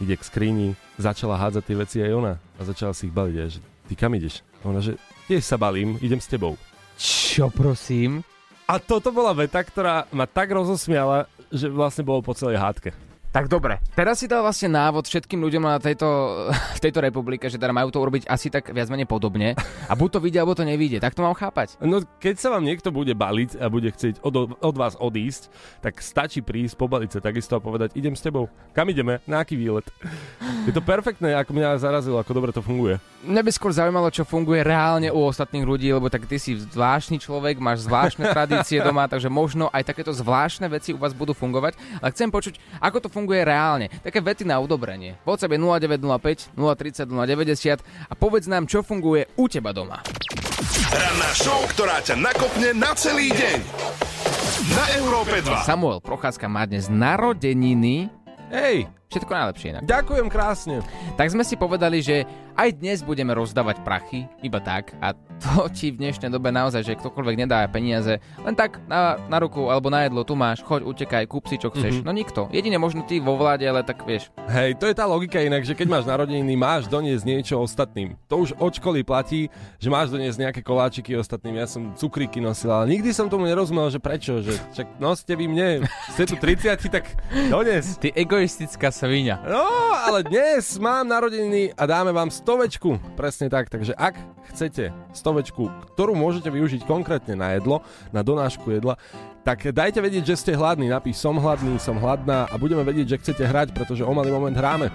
ide 0.01 0.15
k 0.17 0.23
skrini, 0.25 0.67
začala 0.97 1.38
hádzať 1.38 1.63
tie 1.65 1.77
veci 1.77 1.97
aj 2.01 2.11
ona 2.13 2.33
a 2.38 2.61
začala 2.61 2.94
si 2.94 3.09
ich 3.09 3.15
baliť 3.15 3.38
aj, 3.38 3.49
že 3.57 3.59
ty 3.89 3.94
kam 3.97 4.13
ideš? 4.13 4.45
A 4.61 4.69
ona, 4.69 4.81
že 4.81 4.97
tiež 5.29 5.44
sa 5.45 5.57
balím, 5.57 5.97
idem 6.01 6.21
s 6.21 6.29
tebou. 6.29 6.57
Čo 6.97 7.53
prosím? 7.53 8.25
A 8.67 8.81
toto 8.81 9.13
bola 9.15 9.31
veta, 9.31 9.63
ktorá 9.63 10.09
ma 10.11 10.27
tak 10.27 10.51
rozosmiala, 10.51 11.29
že 11.47 11.71
vlastne 11.71 12.03
bolo 12.03 12.19
po 12.19 12.35
celej 12.35 12.59
hádke. 12.59 12.91
Tak 13.37 13.53
dobre, 13.53 13.77
teraz 13.93 14.17
si 14.17 14.25
dal 14.25 14.41
vlastne 14.41 14.65
návod 14.65 15.05
všetkým 15.05 15.37
ľuďom 15.37 15.61
na 15.61 15.77
tejto, 15.77 16.09
v 16.49 16.79
tejto 16.81 17.05
republike, 17.05 17.45
že 17.45 17.61
teda 17.61 17.69
majú 17.69 17.93
to 17.93 18.01
urobiť 18.01 18.25
asi 18.25 18.49
tak 18.49 18.73
viac 18.73 18.89
menej 18.89 19.05
podobne 19.05 19.53
a 19.85 19.93
buď 19.93 20.09
to 20.09 20.19
vidia, 20.25 20.41
alebo 20.41 20.57
to 20.57 20.65
nevidie. 20.65 20.97
Tak 20.97 21.13
to 21.13 21.21
mám 21.21 21.37
chápať. 21.37 21.77
No 21.77 22.01
keď 22.17 22.41
sa 22.41 22.49
vám 22.49 22.65
niekto 22.65 22.89
bude 22.89 23.13
baliť 23.13 23.61
a 23.61 23.69
bude 23.69 23.93
chcieť 23.93 24.25
od, 24.25 24.57
od 24.57 24.73
vás 24.73 24.97
odísť, 24.97 25.53
tak 25.85 26.01
stačí 26.01 26.41
prísť, 26.41 26.81
pobaliť 26.81 27.09
sa 27.13 27.19
takisto 27.21 27.53
a 27.53 27.61
povedať, 27.61 27.93
idem 27.93 28.17
s 28.17 28.25
tebou. 28.25 28.49
Kam 28.73 28.89
ideme? 28.89 29.21
Na 29.29 29.45
aký 29.45 29.53
výlet? 29.53 29.85
Je 30.65 30.73
to 30.73 30.81
perfektné, 30.81 31.37
ako 31.37 31.53
mňa 31.53 31.77
zarazilo, 31.77 32.17
ako 32.17 32.33
dobre 32.33 32.49
to 32.49 32.65
funguje. 32.65 32.97
Mňa 33.21 33.41
by 33.45 33.51
skôr 33.53 33.69
zaujímalo, 33.69 34.09
čo 34.09 34.25
funguje 34.25 34.65
reálne 34.65 35.13
u 35.13 35.29
ostatných 35.29 35.61
ľudí, 35.61 35.93
lebo 35.93 36.09
tak 36.09 36.25
ty 36.25 36.41
si 36.41 36.57
zvláštny 36.57 37.21
človek, 37.21 37.61
máš 37.61 37.85
zvláštne 37.85 38.25
tradície 38.33 38.81
doma, 38.81 39.05
takže 39.05 39.29
možno 39.29 39.69
aj 39.69 39.93
takéto 39.93 40.09
zvláštne 40.09 40.65
veci 40.73 40.89
u 40.89 40.97
vás 40.97 41.13
budú 41.13 41.37
fungovať. 41.37 41.77
Ale 42.01 42.09
chcem 42.17 42.33
počuť, 42.33 42.57
ako 42.81 42.97
to 43.05 43.09
funguje 43.13 43.26
funguje 43.27 43.44
reálne. 43.44 43.91
Také 43.91 44.24
vety 44.24 44.47
na 44.47 44.56
udobrenie. 44.63 45.19
WhatsApp 45.27 45.51
je 45.51 45.59
0905 45.59 46.56
030 46.56 47.12
090 47.12 47.83
a 48.07 48.13
povedz 48.15 48.47
nám, 48.47 48.71
čo 48.71 48.88
funguje 48.88 49.27
u 49.35 49.51
teba 49.51 49.75
doma. 49.75 50.00
Ranná 50.95 51.31
show, 51.35 51.59
ktorá 51.75 52.00
ťa 52.00 52.15
nakopne 52.15 52.71
na 52.71 52.95
celý 52.95 53.35
deň. 53.35 53.59
Na 54.71 54.85
Európe 54.95 55.44
2. 55.44 55.68
Samuel 55.68 56.00
Procházka 56.00 56.47
má 56.47 56.63
dnes 56.63 56.88
narodeniny. 56.88 58.07
Hej, 58.47 58.88
Všetko 59.07 59.31
najlepšie 59.31 59.68
inak. 59.71 59.83
Ďakujem 59.88 60.27
krásne. 60.27 60.75
Tak 61.15 61.31
sme 61.31 61.48
si 61.48 61.56
povedali, 61.56 62.04
že 62.04 62.27
aj 62.59 62.75
dnes 62.75 63.00
budeme 63.07 63.31
rozdávať 63.31 63.80
prachy, 63.80 64.27
iba 64.44 64.59
tak. 64.59 64.92
A 65.00 65.15
to 65.39 65.69
ti 65.77 65.95
v 65.95 66.04
dnešnej 66.04 66.27
dobe 66.27 66.51
naozaj, 66.51 66.83
že 66.83 67.00
ktokoľvek 67.00 67.39
nedá 67.39 67.63
peniaze, 67.71 68.19
len 68.44 68.56
tak 68.57 68.83
na, 68.92 69.15
na 69.31 69.39
ruku 69.39 69.71
alebo 69.71 69.88
na 69.88 70.04
jedlo, 70.04 70.27
tu 70.27 70.36
máš, 70.36 70.59
choď, 70.59 70.83
utekaj, 70.83 71.24
kúp 71.31 71.48
si 71.48 71.56
čo 71.56 71.71
chceš. 71.71 72.04
Mm-hmm. 72.04 72.07
No 72.07 72.12
nikto. 72.12 72.42
Jedine 72.51 72.75
možno 72.83 73.07
ty 73.07 73.24
vo 73.24 73.39
vláde, 73.39 73.63
ale 73.63 73.80
tak 73.88 74.04
vieš. 74.04 74.27
Hej, 74.51 74.75
to 74.75 74.92
je 74.92 74.95
tá 74.98 75.07
logika 75.07 75.39
inak, 75.39 75.63
že 75.63 75.71
keď 75.71 75.88
máš 75.88 76.06
narodeniny, 76.09 76.59
máš 76.59 76.92
doniesť 76.92 77.24
niečo 77.24 77.56
ostatným. 77.63 78.19
To 78.27 78.44
už 78.44 78.59
od 78.59 78.75
školy 78.75 79.07
platí, 79.07 79.48
že 79.80 79.88
máš 79.88 80.12
doniesť 80.12 80.51
nejaké 80.51 80.62
koláčiky 80.68 81.15
ostatným. 81.15 81.63
Ja 81.63 81.68
som 81.69 81.95
cukríky 81.95 82.44
nosil, 82.44 82.75
ale 82.75 82.92
nikdy 82.92 83.15
som 83.15 83.31
tomu 83.31 83.48
nerozumel, 83.48 83.88
že 83.88 84.04
prečo, 84.04 84.44
že 84.44 84.59
čak 84.75 85.00
noste 85.00 85.31
vy 85.31 85.48
mne, 85.48 85.88
ste 86.12 86.27
tu 86.27 86.36
30, 86.36 86.75
tak 86.92 87.07
dones. 87.48 87.95
Ty 88.04 88.12
egoistická 88.12 88.92
svinia. 88.97 89.38
No, 89.45 89.61
ale 89.94 90.25
dnes 90.25 90.81
mám 90.81 91.06
narodeniny 91.06 91.69
a 91.77 91.85
dáme 91.85 92.09
vám 92.09 92.33
stovečku. 92.33 92.97
Presne 93.13 93.45
tak, 93.45 93.69
takže 93.69 93.94
ak 93.94 94.18
chcete 94.49 94.89
stovečku, 95.13 95.69
ktorú 95.94 96.18
môžete 96.18 96.49
využiť 96.49 96.81
konkrétne 96.89 97.37
na 97.37 97.54
jedlo, 97.54 97.85
na 98.09 98.25
donášku 98.25 98.73
jedla, 98.73 98.97
tak 99.45 99.69
dajte 99.69 100.01
vedieť, 100.01 100.33
že 100.33 100.39
ste 100.42 100.51
hladní. 100.57 100.89
Napíš 100.89 101.21
som 101.21 101.37
hladný, 101.37 101.77
som 101.77 102.01
hladná 102.01 102.49
a 102.49 102.57
budeme 102.57 102.81
vedieť, 102.81 103.16
že 103.16 103.19
chcete 103.21 103.44
hrať, 103.45 103.77
pretože 103.77 104.01
o 104.01 104.11
malý 104.18 104.33
moment 104.33 104.57
hráme. 104.57 104.89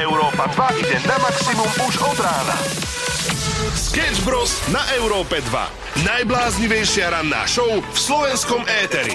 Európa 0.00 0.48
2 0.72 0.80
ide 0.80 0.96
na 1.04 1.20
maximum 1.20 1.70
už 1.84 1.94
od 2.00 2.18
rána. 2.24 2.56
Sketch 3.76 4.24
Bros. 4.24 4.58
na 4.72 4.80
Európe 4.96 5.44
2. 5.52 6.08
Najbláznivejšia 6.08 7.12
ranná 7.12 7.44
show 7.44 7.68
v 7.68 7.98
slovenskom 8.00 8.64
éteri. 8.64 9.12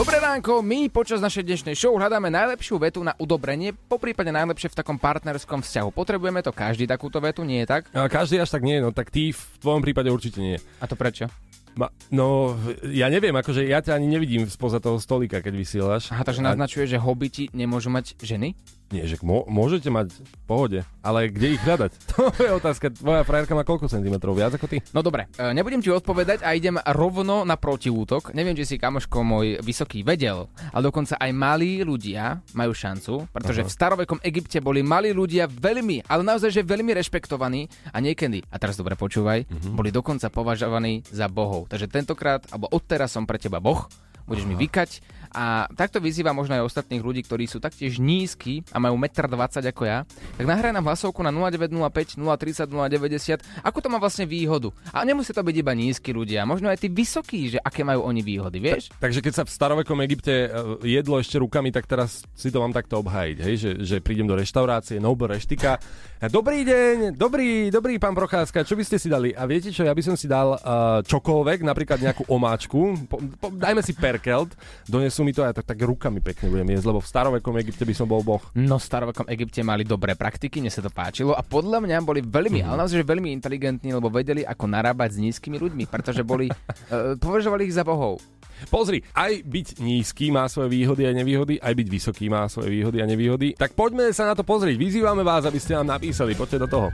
Dobré 0.00 0.16
ránko, 0.16 0.64
my 0.64 0.88
počas 0.88 1.20
našej 1.20 1.44
dnešnej 1.44 1.76
show 1.76 1.92
hľadáme 1.92 2.32
najlepšiu 2.32 2.80
vetu 2.80 3.04
na 3.04 3.12
udobrenie, 3.20 3.76
po 3.76 4.00
prípade 4.00 4.32
najlepšie 4.32 4.72
v 4.72 4.78
takom 4.80 4.96
partnerskom 4.96 5.60
vzťahu. 5.60 5.92
Potrebujeme 5.92 6.40
to 6.40 6.56
každý 6.56 6.88
takúto 6.88 7.20
vetu, 7.20 7.44
nie 7.44 7.60
je 7.60 7.68
tak? 7.68 7.84
A 7.92 8.08
každý 8.08 8.40
až 8.40 8.48
tak 8.48 8.64
nie, 8.64 8.80
no 8.80 8.96
tak 8.96 9.12
ty 9.12 9.36
v 9.36 9.42
tvojom 9.60 9.84
prípade 9.84 10.08
určite 10.08 10.40
nie. 10.40 10.56
A 10.80 10.88
to 10.88 10.96
prečo? 10.96 11.28
Ma, 11.76 11.92
no, 12.08 12.56
ja 12.88 13.12
neviem, 13.12 13.36
akože 13.36 13.60
ja 13.68 13.84
ťa 13.84 14.00
ani 14.00 14.08
nevidím 14.08 14.48
spoza 14.48 14.80
toho 14.80 14.96
stolika, 14.96 15.44
keď 15.44 15.52
vysielaš. 15.52 16.08
Aha, 16.16 16.24
takže 16.24 16.40
naznačuje, 16.40 16.88
že 16.88 16.96
hobiti 16.96 17.52
nemôžu 17.52 17.92
mať 17.92 18.16
ženy? 18.24 18.56
Nie, 18.90 19.06
že 19.06 19.22
mô, 19.22 19.46
môžete 19.46 19.86
mať 19.86 20.10
v 20.10 20.34
pohode, 20.50 20.78
ale 20.98 21.30
kde 21.30 21.54
ich 21.54 21.62
hľadať? 21.62 21.90
To 22.10 22.34
je 22.34 22.50
otázka. 22.50 22.90
Tvoja 22.90 23.22
frajerka 23.22 23.54
má 23.54 23.62
koľko 23.62 23.86
centimetrov? 23.86 24.34
Viac 24.34 24.58
ako 24.58 24.66
ty? 24.66 24.82
No 24.90 25.00
dobre, 25.00 25.30
e, 25.38 25.54
nebudem 25.54 25.78
ti 25.78 25.94
odpovedať 25.94 26.42
a 26.42 26.58
idem 26.58 26.74
rovno 26.90 27.46
na 27.46 27.54
protiútok. 27.54 28.34
Neviem, 28.34 28.58
či 28.58 28.66
si 28.66 28.76
kamoško 28.82 29.22
môj 29.22 29.62
vysoký 29.62 30.02
vedel, 30.02 30.50
ale 30.74 30.82
dokonca 30.82 31.14
aj 31.22 31.30
malí 31.30 31.86
ľudia 31.86 32.42
majú 32.58 32.74
šancu, 32.74 33.30
pretože 33.30 33.62
Aha. 33.62 33.68
v 33.70 33.74
starovekom 33.78 34.20
Egypte 34.26 34.58
boli 34.58 34.82
malí 34.82 35.14
ľudia 35.14 35.46
veľmi, 35.46 36.10
ale 36.10 36.26
naozaj, 36.26 36.50
že 36.50 36.66
veľmi 36.66 36.90
rešpektovaní 36.90 37.70
a 37.94 38.02
niekedy, 38.02 38.42
a 38.50 38.58
teraz 38.58 38.74
dobre 38.74 38.98
počúvaj, 38.98 39.46
uh-huh. 39.46 39.74
boli 39.78 39.94
dokonca 39.94 40.26
považovaní 40.34 41.06
za 41.14 41.30
bohov. 41.30 41.70
Takže 41.70 41.86
tentokrát, 41.86 42.42
alebo 42.50 42.66
odteraz 42.74 43.14
som 43.14 43.22
pre 43.22 43.38
teba 43.38 43.62
boh, 43.62 43.86
budeš 44.30 44.46
Aha. 44.46 44.50
mi 44.50 44.56
vykať 44.58 44.90
A 45.30 45.70
takto 45.78 46.02
vyzýva 46.02 46.34
možno 46.34 46.58
aj 46.58 46.66
ostatných 46.66 47.02
ľudí, 47.02 47.22
ktorí 47.22 47.46
sú 47.46 47.62
taktiež 47.62 48.02
nízky 48.02 48.66
a 48.74 48.82
majú 48.82 48.98
1,20 48.98 49.30
m 49.30 49.42
ako 49.70 49.82
ja, 49.86 50.02
tak 50.36 50.44
nahraj 50.44 50.72
nám 50.74 50.84
hlasovku 50.90 51.22
na 51.22 51.30
0905 51.30 52.18
030 52.18 52.66
090, 52.66 53.64
ako 53.64 53.78
to 53.78 53.88
má 53.88 54.02
vlastne 54.02 54.26
výhodu. 54.26 54.74
A 54.90 55.06
nemusí 55.06 55.30
to 55.30 55.40
byť 55.40 55.56
iba 55.56 55.72
nízky 55.72 56.10
ľudia, 56.10 56.42
možno 56.42 56.66
aj 56.66 56.82
tí 56.82 56.88
vysokí, 56.90 57.56
že 57.56 57.58
aké 57.62 57.86
majú 57.86 58.02
oni 58.04 58.20
výhody, 58.20 58.58
vieš? 58.58 58.90
Ta, 58.90 59.06
takže 59.06 59.22
keď 59.22 59.32
sa 59.32 59.44
v 59.46 59.50
starovekom 59.54 59.98
Egypte 60.02 60.34
e, 60.34 60.48
jedlo 60.90 61.22
ešte 61.22 61.38
rukami, 61.38 61.70
tak 61.70 61.86
teraz 61.86 62.26
si 62.34 62.50
to 62.50 62.58
mám 62.58 62.74
takto 62.74 62.98
obhajiť, 63.00 63.36
hej? 63.38 63.54
Že, 63.56 63.70
že 63.86 63.96
prídem 64.02 64.26
do 64.26 64.34
reštaurácie, 64.34 64.98
Noble 64.98 65.30
Reštika. 65.30 65.78
Dobrý 66.20 66.68
deň, 66.68 67.16
dobrý, 67.16 67.72
dobrý 67.72 67.96
pán 67.96 68.12
Procházka, 68.12 68.60
čo 68.68 68.76
by 68.76 68.84
ste 68.84 69.00
si 69.00 69.08
dali? 69.08 69.32
A 69.32 69.48
viete 69.48 69.72
čo, 69.72 69.88
ja 69.88 69.96
by 69.96 70.04
som 70.04 70.20
si 70.20 70.28
dal 70.28 70.52
uh, 70.52 71.00
čokoľvek, 71.00 71.64
napríklad 71.64 71.96
nejakú 71.96 72.28
omáčku, 72.28 73.08
po, 73.08 73.16
po, 73.40 73.48
dajme 73.48 73.80
si 73.80 73.96
perkelt, 73.96 74.52
donesú 74.84 75.19
mi 75.22 75.32
to 75.34 75.44
a 75.44 75.50
ja 75.50 75.54
tak, 75.56 75.66
tak 75.68 75.78
rukami 75.80 76.20
pekne 76.20 76.50
budem 76.50 76.68
jesť, 76.76 76.86
lebo 76.90 77.00
v 77.02 77.08
starovekom 77.08 77.54
Egypte 77.60 77.84
by 77.84 77.94
som 77.96 78.06
bol 78.06 78.20
boh. 78.24 78.42
No 78.56 78.76
v 78.80 78.84
starovekom 78.84 79.26
Egypte 79.30 79.60
mali 79.64 79.86
dobré 79.86 80.16
praktiky, 80.16 80.60
mne 80.60 80.72
sa 80.72 80.84
to 80.84 80.90
páčilo 80.92 81.36
a 81.36 81.42
podľa 81.44 81.82
mňa 81.84 81.96
boli 82.02 82.20
veľmi, 82.24 82.60
mm. 82.62 82.66
ale 82.66 82.76
naozaj 82.84 83.04
veľmi 83.04 83.30
inteligentní, 83.34 83.94
lebo 83.94 84.12
vedeli, 84.12 84.44
ako 84.44 84.64
narábať 84.68 85.16
s 85.16 85.22
nízkymi 85.22 85.56
ľuďmi, 85.60 85.84
pretože 85.88 86.24
boli, 86.26 86.50
uh, 86.50 87.16
považovali 87.24 87.68
ich 87.68 87.76
za 87.76 87.84
bohov. 87.86 88.20
Pozri, 88.68 89.00
aj 89.16 89.40
byť 89.40 89.80
nízky 89.80 90.28
má 90.28 90.44
svoje 90.52 90.68
výhody 90.68 91.08
a 91.08 91.16
nevýhody, 91.16 91.56
aj 91.56 91.72
byť 91.72 91.88
vysoký 91.88 92.28
má 92.28 92.44
svoje 92.52 92.68
výhody 92.68 93.00
a 93.00 93.08
nevýhody. 93.08 93.56
Tak 93.56 93.72
poďme 93.72 94.12
sa 94.12 94.28
na 94.28 94.36
to 94.36 94.44
pozrieť. 94.44 94.76
Vyzývame 94.76 95.24
vás, 95.24 95.48
aby 95.48 95.56
ste 95.56 95.80
nám 95.80 95.96
napísali. 95.96 96.36
Poďte 96.36 96.68
do 96.68 96.68
toho. 96.68 96.88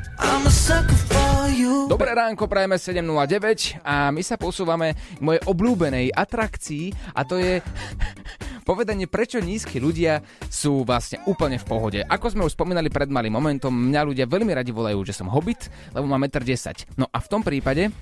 Dobré 1.87 2.19
ránko, 2.19 2.51
prajeme 2.51 2.83
7.09 2.83 3.79
a 3.87 4.11
my 4.11 4.19
sa 4.19 4.35
posúvame 4.35 4.99
k 4.99 5.21
mojej 5.23 5.39
obľúbenej 5.47 6.11
atrakcii 6.11 6.91
a 7.15 7.23
to 7.23 7.39
je 7.39 7.63
povedanie, 8.67 9.07
prečo 9.07 9.39
nízky 9.39 9.79
ľudia 9.79 10.19
sú 10.51 10.83
vlastne 10.83 11.23
úplne 11.31 11.63
v 11.63 11.67
pohode. 11.71 12.01
Ako 12.03 12.35
sme 12.35 12.43
už 12.43 12.59
spomínali 12.59 12.91
pred 12.91 13.07
malým 13.07 13.39
momentom, 13.39 13.71
mňa 13.71 14.03
ľudia 14.03 14.27
veľmi 14.27 14.51
radi 14.51 14.75
volajú, 14.75 14.99
že 15.07 15.15
som 15.15 15.31
hobbit, 15.31 15.71
lebo 15.95 16.11
mám 16.11 16.27
1,10 16.27 16.43
m. 16.43 16.75
No 16.99 17.07
a 17.07 17.23
v 17.23 17.31
tom 17.31 17.47
prípade 17.47 17.95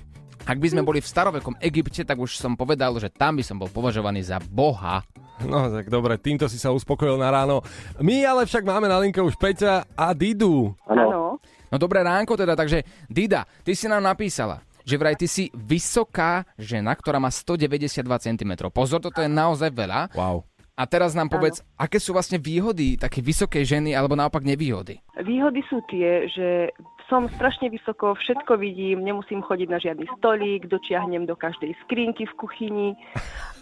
ak 0.45 0.61
by 0.61 0.67
sme 0.69 0.85
boli 0.85 1.01
v 1.01 1.09
starovekom 1.09 1.57
Egypte, 1.57 2.05
tak 2.05 2.21
už 2.21 2.37
som 2.37 2.53
povedal, 2.53 2.93
že 3.01 3.09
tam 3.09 3.33
by 3.33 3.41
som 3.41 3.57
bol 3.57 3.65
považovaný 3.65 4.21
za 4.21 4.37
boha. 4.53 5.01
No 5.41 5.67
tak 5.67 5.89
dobre, 5.89 6.15
týmto 6.21 6.45
si 6.47 6.55
sa 6.55 6.69
uspokojil 6.69 7.17
na 7.17 7.33
ráno. 7.33 7.65
My 7.99 8.23
ale 8.23 8.45
však 8.45 8.63
máme 8.63 8.85
na 8.85 9.01
linke 9.01 9.19
už 9.19 9.35
Peťa 9.35 9.83
a 9.97 10.13
Didu. 10.13 10.77
Áno. 10.85 11.41
No 11.69 11.81
dobré 11.81 12.05
ránko 12.05 12.37
teda, 12.37 12.53
takže 12.53 12.85
Dida, 13.09 13.45
ty 13.65 13.73
si 13.73 13.89
nám 13.89 14.05
napísala, 14.05 14.61
že 14.85 14.95
vraj 15.01 15.17
ty 15.17 15.25
si 15.25 15.49
vysoká 15.53 16.45
žena, 16.55 16.93
ktorá 16.93 17.17
má 17.17 17.33
192 17.33 18.05
cm. 18.05 18.51
Pozor, 18.69 19.01
toto 19.01 19.19
je 19.19 19.29
naozaj 19.29 19.73
veľa. 19.73 20.13
Wow. 20.13 20.45
A 20.75 20.83
teraz 20.83 21.15
nám 21.15 21.31
povedz, 21.31 21.63
ano. 21.63 21.87
aké 21.87 22.03
sú 22.03 22.11
vlastne 22.11 22.35
výhody 22.35 22.99
také 22.99 23.23
vysokej 23.23 23.63
ženy 23.63 23.95
alebo 23.95 24.19
naopak 24.19 24.43
nevýhody? 24.43 24.99
Výhody 25.23 25.63
sú 25.71 25.79
tie, 25.87 26.27
že 26.27 26.75
som 27.07 27.31
strašne 27.31 27.71
vysoko, 27.71 28.11
všetko 28.17 28.59
vidím, 28.59 29.05
nemusím 29.05 29.39
chodiť 29.39 29.67
na 29.71 29.79
žiadny 29.79 30.05
stolík, 30.19 30.67
dočiahnem 30.67 31.23
do 31.23 31.37
každej 31.37 31.71
skrinky 31.85 32.27
v 32.27 32.33
kuchyni 32.35 32.89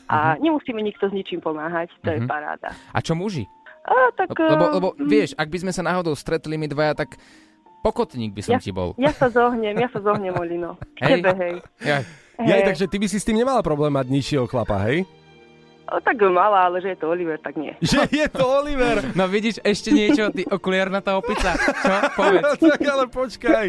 a 0.09 0.35
mhm. 0.35 0.49
nemusíme 0.49 0.81
nikto 0.81 1.05
s 1.05 1.13
ničím 1.13 1.39
pomáhať, 1.39 1.93
to 2.01 2.09
uh-huh. 2.09 2.17
je 2.17 2.21
mhm. 2.25 2.29
paráda. 2.29 2.69
A 2.91 2.99
čo 3.03 3.13
muži? 3.13 3.45
A, 3.83 4.15
tak, 4.15 4.31
lebo, 4.39 4.65
lebo 4.79 4.89
uh, 4.95 5.03
vieš, 5.03 5.35
ak 5.35 5.51
by 5.51 5.57
sme 5.59 5.75
sa 5.75 5.83
náhodou 5.83 6.15
stretli 6.15 6.55
my 6.55 6.71
dvaja, 6.71 7.03
tak 7.03 7.19
pokotník 7.83 8.31
by 8.31 8.41
som 8.41 8.55
ja, 8.55 8.59
ti 8.63 8.71
bol. 8.71 8.95
Ja 8.95 9.11
sa 9.11 9.27
zohnem, 9.27 9.75
ja 9.75 9.91
sa 9.91 9.99
zohnem, 9.99 10.31
Olino. 10.31 10.79
Hej. 11.03 11.19
Tebe, 11.19 11.31
hej. 11.35 11.55
Ja. 11.83 11.99
Hej. 12.39 12.47
Ja, 12.47 12.55
takže 12.65 12.87
ty 12.87 12.97
by 12.97 13.07
si 13.11 13.19
s 13.19 13.27
tým 13.27 13.37
nemala 13.37 13.61
problém 13.61 13.93
mať 13.93 14.07
nižšieho 14.09 14.47
chlapa, 14.49 14.79
hej? 14.89 15.05
O, 15.83 15.99
tak 15.99 16.15
malá, 16.31 16.71
ale 16.71 16.79
že 16.79 16.95
je 16.95 16.97
to 17.03 17.11
Oliver, 17.11 17.35
tak 17.37 17.59
nie. 17.59 17.75
Že 17.83 18.07
je 18.23 18.27
to 18.31 18.41
Oliver? 18.47 19.03
No 19.13 19.27
vidíš, 19.27 19.59
ešte 19.61 19.91
niečo, 19.91 20.31
ty 20.31 20.47
okuliarnatá 20.47 21.13
opica. 21.19 21.53
Čo? 21.59 21.93
Povedz. 22.15 22.57
tak 22.73 22.81
ale 22.87 23.05
počkaj. 23.11 23.65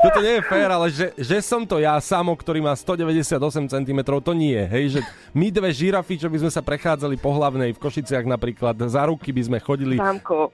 Toto 0.00 0.18
nie 0.24 0.40
je 0.40 0.42
fér, 0.48 0.68
ale 0.72 0.88
že, 0.88 1.12
že 1.14 1.38
som 1.44 1.68
to 1.68 1.76
ja 1.76 1.94
samo, 2.00 2.32
ktorý 2.32 2.64
má 2.64 2.72
198 2.72 3.68
cm, 3.68 4.00
to 4.00 4.32
nie. 4.32 4.58
Hej, 4.58 4.98
že 4.98 5.00
my 5.36 5.52
dve 5.52 5.70
žirafy, 5.70 6.16
čo 6.16 6.32
by 6.32 6.40
sme 6.40 6.50
sa 6.50 6.64
prechádzali 6.64 7.20
po 7.20 7.36
hlavnej 7.36 7.76
v 7.76 7.78
Košiciach 7.78 8.24
napríklad, 8.24 8.74
za 8.88 9.04
ruky 9.04 9.30
by 9.30 9.42
sme 9.44 9.58
chodili. 9.60 10.00
Sámko, 10.00 10.48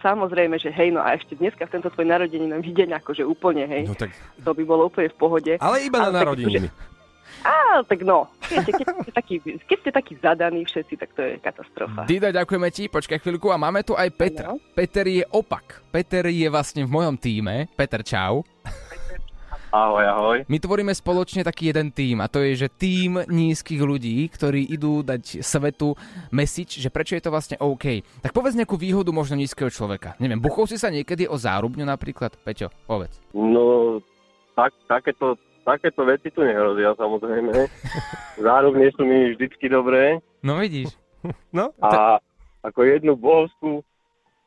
samozrejme, 0.00 0.56
že 0.60 0.72
hej, 0.72 0.92
no 0.92 1.00
a 1.04 1.16
ešte 1.16 1.36
dneska 1.36 1.68
v 1.68 1.72
tento 1.78 1.88
tvoj 1.92 2.08
narodeninový 2.08 2.72
deň, 2.72 3.00
akože 3.00 3.22
úplne, 3.24 3.64
hej. 3.68 3.84
No 3.88 3.96
tak... 3.96 4.12
To 4.42 4.52
by 4.52 4.62
bolo 4.64 4.88
úplne 4.88 5.08
v 5.12 5.16
pohode. 5.16 5.52
Ale 5.60 5.84
iba 5.84 6.00
na 6.08 6.10
narodeniny. 6.10 6.68
Akože 6.68 6.98
Á, 7.40 7.80
tak 7.88 8.04
no. 8.04 8.28
Viete, 8.52 8.72
keď, 8.76 8.86
ste 9.00 9.12
takí, 9.16 9.34
keď 9.40 9.78
ste 9.80 9.90
takí 9.94 10.12
zadaní 10.20 10.68
všetci, 10.68 10.94
tak 11.00 11.10
to 11.16 11.24
je 11.24 11.40
katastrofa. 11.40 12.04
Dida, 12.04 12.28
ďakujeme 12.34 12.68
ti, 12.68 12.92
počkaj 12.92 13.16
chvíľku 13.22 13.48
a 13.48 13.56
máme 13.56 13.80
tu 13.80 13.96
aj 13.96 14.12
Petra. 14.12 14.52
No. 14.52 14.60
Peter 14.76 15.06
je 15.08 15.24
opak. 15.32 15.80
Peter 15.88 16.28
je 16.28 16.48
vlastne 16.52 16.84
v 16.84 16.90
mojom 16.92 17.16
týme. 17.16 17.70
Peter, 17.72 18.04
čau. 18.04 18.44
Ahoj, 19.70 20.02
ahoj. 20.02 20.38
My 20.50 20.58
tvoríme 20.58 20.90
spoločne 20.90 21.46
taký 21.46 21.70
jeden 21.70 21.94
tým 21.94 22.18
a 22.18 22.26
to 22.26 22.42
je, 22.42 22.66
že 22.66 22.74
tým 22.74 23.22
nízkych 23.22 23.78
ľudí, 23.78 24.26
ktorí 24.26 24.66
idú 24.66 25.06
dať 25.06 25.46
svetu 25.46 25.94
message, 26.34 26.82
že 26.82 26.90
prečo 26.90 27.14
je 27.14 27.22
to 27.22 27.30
vlastne 27.30 27.54
OK. 27.62 28.02
Tak 28.18 28.34
povedz 28.34 28.58
nejakú 28.58 28.74
výhodu 28.74 29.14
možno 29.14 29.38
nízkeho 29.38 29.70
človeka. 29.70 30.18
Neviem, 30.18 30.42
buchol 30.42 30.66
si 30.66 30.74
sa 30.74 30.90
niekedy 30.90 31.30
o 31.30 31.38
zárubňu 31.38 31.86
napríklad? 31.86 32.34
Peťo, 32.42 32.74
povedz. 32.90 33.22
No, 33.30 34.02
tak, 34.58 34.74
takéto 34.90 35.38
takéto 35.62 36.02
veci 36.02 36.34
tu 36.34 36.42
nehrozia 36.42 36.90
samozrejme. 36.98 37.54
Zárok 38.44 38.74
nie 38.74 38.90
sú 38.90 39.06
mi 39.06 39.38
vždycky 39.38 39.70
dobré. 39.70 40.18
No 40.42 40.58
vidíš. 40.58 40.90
No, 41.52 41.68
a 41.84 42.16
ako 42.64 42.80
jednu 42.80 43.12
bohovskú 43.12 43.84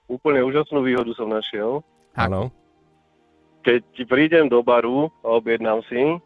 úplne 0.09 0.41
úžasnú 0.41 0.81
výhodu 0.81 1.13
som 1.13 1.29
našiel. 1.29 1.85
Áno. 2.17 2.49
Keď 3.63 3.79
ti 3.95 4.03
prídem 4.03 4.51
do 4.51 4.59
baru 4.59 5.07
a 5.23 5.39
objednám 5.39 5.79
si, 5.87 6.19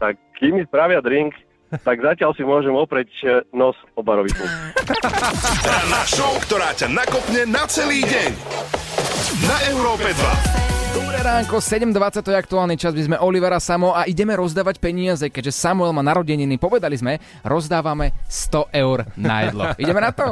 tak 0.00 0.16
kým 0.40 0.56
mi 0.56 0.62
spravia 0.64 1.04
drink, 1.04 1.36
tak 1.84 2.00
zatiaľ 2.00 2.32
si 2.32 2.42
môžem 2.44 2.72
opreť 2.72 3.10
eh, 3.24 3.44
nos 3.52 3.76
o 3.92 4.00
barovitu. 4.00 4.40
Na 5.92 6.02
show, 6.08 6.32
ktorá 6.48 6.72
ťa 6.72 6.88
nakopne 6.88 7.44
na 7.44 7.68
celý 7.68 8.00
deň. 8.04 8.30
Na 9.44 9.56
Európe 9.68 10.08
2. 10.08 10.64
Dobré 10.94 11.18
ránko, 11.26 11.58
7.20 11.58 12.22
to 12.22 12.30
je 12.30 12.38
aktuálny 12.38 12.76
čas, 12.78 12.94
my 12.94 13.02
sme 13.02 13.16
Olivera 13.18 13.58
Samo 13.58 13.90
a 13.90 14.06
ideme 14.06 14.38
rozdávať 14.38 14.78
peniaze, 14.78 15.26
keďže 15.26 15.50
Samuel 15.50 15.90
má 15.90 16.06
narodeniny. 16.06 16.54
Povedali 16.54 16.94
sme, 16.94 17.18
rozdávame 17.42 18.14
100 18.30 18.70
eur 18.70 19.02
na 19.18 19.50
jedlo. 19.50 19.62
Ideme 19.74 19.98
na 19.98 20.14
to? 20.14 20.30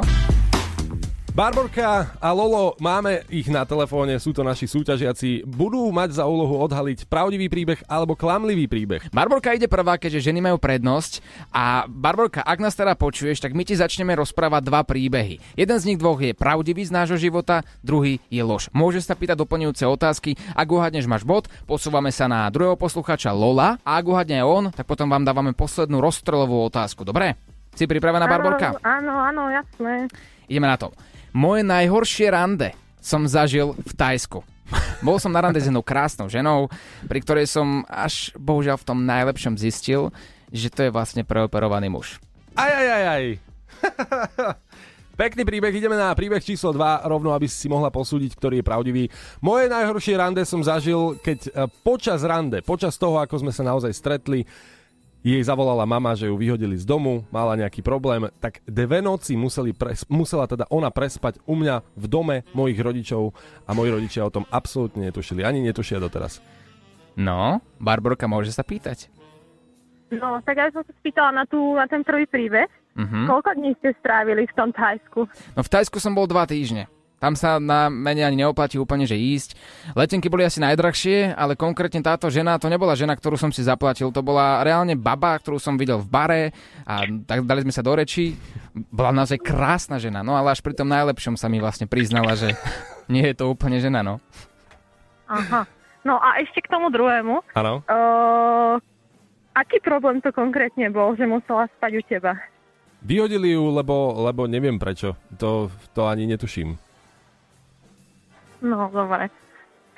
Barborka 1.32 2.12
a 2.20 2.28
Lolo, 2.36 2.76
máme 2.76 3.24
ich 3.32 3.48
na 3.48 3.64
telefóne, 3.64 4.20
sú 4.20 4.36
to 4.36 4.44
naši 4.44 4.68
súťažiaci. 4.68 5.48
Budú 5.48 5.88
mať 5.88 6.20
za 6.20 6.28
úlohu 6.28 6.60
odhaliť 6.60 7.08
pravdivý 7.08 7.48
príbeh 7.48 7.80
alebo 7.88 8.12
klamlivý 8.12 8.68
príbeh. 8.68 9.08
Barborka 9.08 9.56
ide 9.56 9.64
prvá, 9.64 9.96
keďže 9.96 10.28
ženy 10.28 10.44
majú 10.44 10.60
prednosť. 10.60 11.24
A 11.48 11.88
Barborka, 11.88 12.44
ak 12.44 12.60
nás 12.60 12.76
teda 12.76 12.92
počuješ, 13.00 13.40
tak 13.40 13.56
my 13.56 13.64
ti 13.64 13.72
začneme 13.72 14.12
rozprávať 14.12 14.60
dva 14.60 14.84
príbehy. 14.84 15.40
Jeden 15.56 15.78
z 15.80 15.88
nich 15.88 15.96
dvoch 15.96 16.20
je 16.20 16.36
pravdivý 16.36 16.84
z 16.84 16.92
nášho 16.92 17.16
života, 17.16 17.64
druhý 17.80 18.20
je 18.28 18.44
lož. 18.44 18.68
Môžeš 18.76 19.08
sa 19.08 19.16
pýtať 19.16 19.40
doplňujúce 19.40 19.88
otázky. 19.88 20.36
Ak 20.52 20.68
uhadneš, 20.68 21.08
máš 21.08 21.24
bod, 21.24 21.48
posúvame 21.64 22.12
sa 22.12 22.28
na 22.28 22.44
druhého 22.52 22.76
posluchača 22.76 23.32
Lola. 23.32 23.80
A 23.88 23.96
ak 23.96 24.04
uhadne 24.04 24.44
on, 24.44 24.68
tak 24.68 24.84
potom 24.84 25.08
vám 25.08 25.24
dávame 25.24 25.56
poslednú 25.56 25.96
rozstrelovú 25.96 26.60
otázku. 26.68 27.08
Dobre? 27.08 27.40
Si 27.72 27.88
pripravená, 27.88 28.28
Barborka? 28.28 28.76
Áno, 28.84 29.16
áno, 29.16 29.48
jasné. 29.48 30.12
Ideme 30.44 30.68
na 30.68 30.76
to. 30.76 30.92
Moje 31.32 31.64
najhoršie 31.64 32.28
rande 32.28 32.76
som 33.00 33.24
zažil 33.24 33.72
v 33.72 33.92
Tajsku. 33.96 34.44
Bol 35.06 35.16
som 35.16 35.32
na 35.32 35.40
rande 35.40 35.56
s 35.56 35.64
jednou 35.64 35.80
krásnou 35.80 36.28
ženou, 36.28 36.68
pri 37.08 37.24
ktorej 37.24 37.48
som 37.48 37.88
až 37.88 38.36
bohužiaľ 38.36 38.76
v 38.76 38.86
tom 38.86 39.08
najlepšom 39.08 39.56
zistil, 39.56 40.12
že 40.52 40.68
to 40.68 40.84
je 40.84 40.94
vlastne 40.94 41.24
preoperovaný 41.24 41.88
muž. 41.88 42.20
Aj, 42.52 42.68
aj, 42.68 42.86
aj, 42.86 43.04
aj. 43.08 43.22
Pekný 45.24 45.44
príbeh, 45.48 45.72
ideme 45.72 45.96
na 45.96 46.12
príbeh 46.12 46.44
číslo 46.44 46.72
2, 46.76 47.08
rovno 47.08 47.32
aby 47.32 47.48
si 47.48 47.64
mohla 47.68 47.88
posúdiť, 47.88 48.32
ktorý 48.36 48.60
je 48.60 48.68
pravdivý. 48.68 49.04
Moje 49.40 49.72
najhoršie 49.72 50.20
rande 50.20 50.44
som 50.44 50.60
zažil, 50.60 51.16
keď 51.24 51.38
eh, 51.48 51.52
počas 51.80 52.20
rande, 52.28 52.60
počas 52.60 53.00
toho, 53.00 53.20
ako 53.24 53.40
sme 53.40 53.52
sa 53.56 53.64
naozaj 53.64 53.92
stretli, 53.96 54.44
jej 55.22 55.42
zavolala 55.46 55.86
mama, 55.86 56.18
že 56.18 56.26
ju 56.26 56.34
vyhodili 56.34 56.74
z 56.74 56.82
domu, 56.82 57.22
mala 57.30 57.54
nejaký 57.54 57.80
problém, 57.80 58.26
tak 58.42 58.58
dve 58.66 58.98
noci 58.98 59.38
museli 59.38 59.70
pres, 59.70 60.02
musela 60.10 60.50
teda 60.50 60.66
ona 60.68 60.90
prespať 60.90 61.38
u 61.46 61.54
mňa 61.54 61.86
v 61.94 62.06
dome 62.10 62.36
mojich 62.52 62.82
rodičov 62.82 63.30
a 63.64 63.70
moji 63.70 63.90
rodičia 63.94 64.26
o 64.26 64.34
tom 64.34 64.42
absolútne 64.50 65.06
netušili, 65.08 65.46
ani 65.46 65.62
netušia 65.62 66.02
doteraz. 66.02 66.42
No, 67.14 67.62
Barborka 67.78 68.26
môže 68.26 68.50
sa 68.50 68.66
pýtať. 68.66 69.08
No, 70.12 70.42
tak 70.44 70.60
ja 70.60 70.68
som 70.74 70.84
sa 70.84 70.92
spýtala 71.00 71.32
na, 71.32 71.44
tú, 71.48 71.78
na 71.78 71.88
ten 71.88 72.04
prvý 72.04 72.28
príbeh. 72.28 72.68
Uh-huh. 72.92 73.24
Koľko 73.24 73.56
dní 73.56 73.72
ste 73.80 73.96
strávili 73.96 74.44
v 74.44 74.52
tom 74.52 74.68
Tajsku? 74.68 75.24
No 75.56 75.60
v 75.64 75.72
Tajsku 75.72 75.96
som 75.96 76.12
bol 76.12 76.28
dva 76.28 76.44
týždne. 76.44 76.84
Tam 77.22 77.38
sa 77.38 77.62
na 77.62 77.86
mene 77.86 78.26
ani 78.26 78.42
neoplatí 78.42 78.82
úplne, 78.82 79.06
že 79.06 79.14
ísť. 79.14 79.54
Letenky 79.94 80.26
boli 80.26 80.42
asi 80.42 80.58
najdrahšie, 80.58 81.38
ale 81.38 81.54
konkrétne 81.54 82.02
táto 82.02 82.26
žena, 82.26 82.58
to 82.58 82.66
nebola 82.66 82.98
žena, 82.98 83.14
ktorú 83.14 83.38
som 83.38 83.54
si 83.54 83.62
zaplatil, 83.62 84.10
to 84.10 84.26
bola 84.26 84.66
reálne 84.66 84.98
baba, 84.98 85.38
ktorú 85.38 85.62
som 85.62 85.78
videl 85.78 86.02
v 86.02 86.10
bare 86.10 86.42
a 86.82 87.06
tak 87.06 87.46
dali 87.46 87.62
sme 87.62 87.70
sa 87.70 87.86
do 87.86 87.94
reči. 87.94 88.34
Bola 88.74 89.14
naozaj 89.14 89.38
krásna 89.38 90.02
žena, 90.02 90.26
no 90.26 90.34
ale 90.34 90.50
až 90.50 90.66
pri 90.66 90.74
tom 90.74 90.90
najlepšom 90.90 91.38
sa 91.38 91.46
mi 91.46 91.62
vlastne 91.62 91.86
priznala, 91.86 92.34
že 92.34 92.58
nie 93.06 93.22
je 93.22 93.38
to 93.38 93.54
úplne 93.54 93.78
žena, 93.78 94.02
no. 94.02 94.18
Aha. 95.30 95.62
No 96.02 96.18
a 96.18 96.42
ešte 96.42 96.66
k 96.66 96.70
tomu 96.74 96.90
druhému. 96.90 97.54
Áno. 97.54 97.86
Uh, 97.86 98.82
aký 99.54 99.78
problém 99.78 100.18
to 100.18 100.34
konkrétne 100.34 100.90
bol, 100.90 101.14
že 101.14 101.22
musela 101.30 101.70
spať 101.78 101.92
u 101.94 102.02
teba? 102.02 102.34
Vyhodili 103.02 103.54
ju, 103.54 103.70
lebo, 103.70 104.18
lebo 104.26 104.50
neviem 104.50 104.78
prečo. 104.78 105.14
To, 105.38 105.70
to 105.94 106.10
ani 106.10 106.26
netuším. 106.26 106.74
No, 108.62 108.88
dobre. 108.88 109.28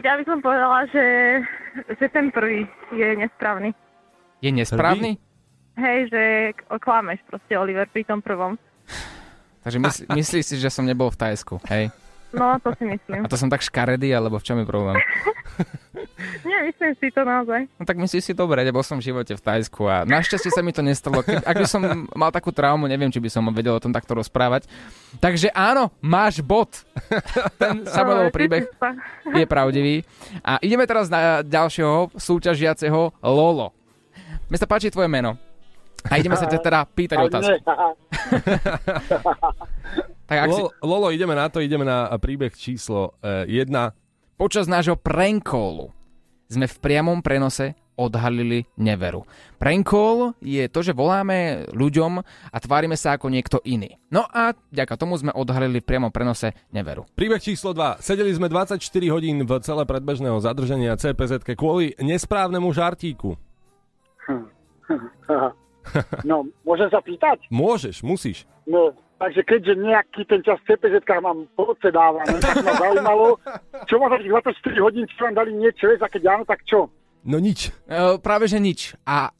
Ja 0.02 0.18
by 0.18 0.24
som 0.26 0.42
povedala, 0.42 0.88
že, 0.90 1.06
že 2.00 2.06
ten 2.10 2.32
prvý 2.34 2.66
je 2.90 3.08
nesprávny. 3.14 3.70
Je 4.42 4.50
nesprávny? 4.50 5.20
Hej, 5.78 5.98
že 6.10 6.22
klameš 6.82 7.22
proste, 7.28 7.54
Oliver, 7.54 7.86
pri 7.86 8.02
tom 8.08 8.18
prvom. 8.24 8.58
Takže 9.64 9.78
mysl, 9.80 10.02
myslíš 10.12 10.44
si, 10.44 10.56
že 10.60 10.68
som 10.72 10.84
nebol 10.84 11.08
v 11.08 11.20
Tajsku, 11.20 11.56
hej? 11.70 11.88
No, 12.34 12.58
to 12.58 12.74
si 12.74 12.84
myslím. 12.84 13.24
A 13.24 13.30
to 13.30 13.38
som 13.38 13.46
tak 13.46 13.62
škaredý, 13.62 14.10
alebo 14.10 14.42
v 14.42 14.44
čom 14.44 14.58
je 14.58 14.66
problém? 14.66 14.98
Nie, 16.48 16.58
myslím 16.66 16.92
si 16.98 17.10
to 17.14 17.22
naozaj. 17.22 17.66
No 17.78 17.84
tak 17.86 17.96
myslíš 17.98 18.24
si 18.24 18.32
dobre, 18.34 18.66
bol 18.70 18.82
som 18.82 18.98
v 18.98 19.06
živote 19.12 19.38
v 19.38 19.42
Tajsku 19.42 19.86
a 19.86 20.04
našťastie 20.04 20.50
sa 20.50 20.62
mi 20.62 20.72
to 20.74 20.82
nestalo. 20.82 21.22
Keď, 21.22 21.46
ak 21.46 21.56
by 21.56 21.66
som 21.68 21.82
mal 22.12 22.30
takú 22.34 22.50
traumu, 22.50 22.90
neviem, 22.90 23.10
či 23.10 23.22
by 23.22 23.30
som 23.30 23.46
vedel 23.54 23.76
o 23.76 23.82
tom 23.82 23.94
takto 23.94 24.14
rozprávať. 24.18 24.66
Takže 25.22 25.50
áno, 25.54 25.90
máš 26.02 26.42
bod. 26.42 26.82
Ten 27.60 27.86
Samuelov 27.86 28.34
príbeh 28.34 28.66
je 29.30 29.46
pravdivý. 29.46 30.04
A 30.42 30.58
ideme 30.60 30.86
teraz 30.88 31.10
na 31.10 31.42
ďalšieho 31.44 32.10
súťažiaceho 32.18 33.12
Lolo. 33.22 33.72
Mne 34.50 34.58
sa 34.58 34.68
páči 34.68 34.90
tvoje 34.90 35.10
meno. 35.10 35.38
A 36.04 36.20
ideme 36.20 36.36
sa 36.36 36.44
teda 36.44 36.84
pýtať 36.84 37.16
otázku. 37.16 37.56
tak 40.24 40.38
ak 40.44 40.48
Lolo, 40.50 40.68
si... 40.68 40.72
Lolo, 40.82 41.06
ideme 41.12 41.34
na 41.36 41.46
to, 41.52 41.60
ideme 41.60 41.84
na 41.84 42.12
príbeh 42.16 42.52
číslo 42.56 43.16
1. 43.22 43.48
Uh, 43.48 43.92
Počas 44.34 44.66
nášho 44.66 44.98
prankallu 44.98 45.94
sme 46.50 46.66
v 46.66 46.76
priamom 46.82 47.22
prenose 47.22 47.78
odhalili 47.94 48.66
neveru. 48.74 49.22
Prankol 49.58 50.34
je 50.42 50.66
to, 50.66 50.82
že 50.82 50.92
voláme 50.92 51.70
ľuďom 51.70 52.12
a 52.50 52.56
tvárime 52.58 52.98
sa 52.98 53.14
ako 53.14 53.30
niekto 53.30 53.62
iný. 53.62 53.94
No 54.10 54.26
a 54.26 54.52
ďaká 54.74 54.98
tomu 54.98 55.14
sme 55.14 55.30
odhalili 55.30 55.78
v 55.78 55.86
priamom 55.86 56.10
prenose 56.10 56.52
neveru. 56.74 57.06
Príbeh 57.14 57.38
číslo 57.38 57.70
2. 57.70 58.02
Sedeli 58.02 58.34
sme 58.34 58.50
24 58.50 58.82
hodín 59.14 59.46
v 59.46 59.52
celé 59.62 59.82
predbežného 59.86 60.36
zadržania 60.42 60.98
CPZ 60.98 61.46
kvôli 61.54 61.94
nesprávnemu 62.02 62.68
žartíku. 62.74 63.38
Hm. 64.26 64.44
No, 66.24 66.48
môžem 66.64 66.88
sa 66.88 67.04
pýtať? 67.04 67.44
Môžeš, 67.52 68.00
musíš. 68.00 68.48
No, 68.64 68.96
takže 69.18 69.40
keďže 69.46 69.74
nejaký 69.78 70.22
ten 70.26 70.40
čas 70.42 70.58
v 70.64 70.74
CPZ 70.74 71.04
mám 71.22 71.46
podcedávaný, 71.54 72.38
tak 72.42 72.62
ma 72.64 72.72
zaujímalo, 72.78 73.26
čo 73.88 73.98
ma 73.98 74.10
za 74.10 74.18
tých 74.20 74.32
24 74.32 74.84
hodín, 74.84 75.04
čo 75.10 75.24
vám 75.26 75.36
dali 75.36 75.52
niečo, 75.54 75.90
a 75.90 76.08
keď 76.08 76.22
áno, 76.34 76.44
tak 76.44 76.66
čo? 76.66 76.90
No 77.24 77.40
nič. 77.40 77.72
E, 77.88 78.20
práve 78.20 78.44
že 78.50 78.60
nič. 78.60 78.92
A 79.08 79.32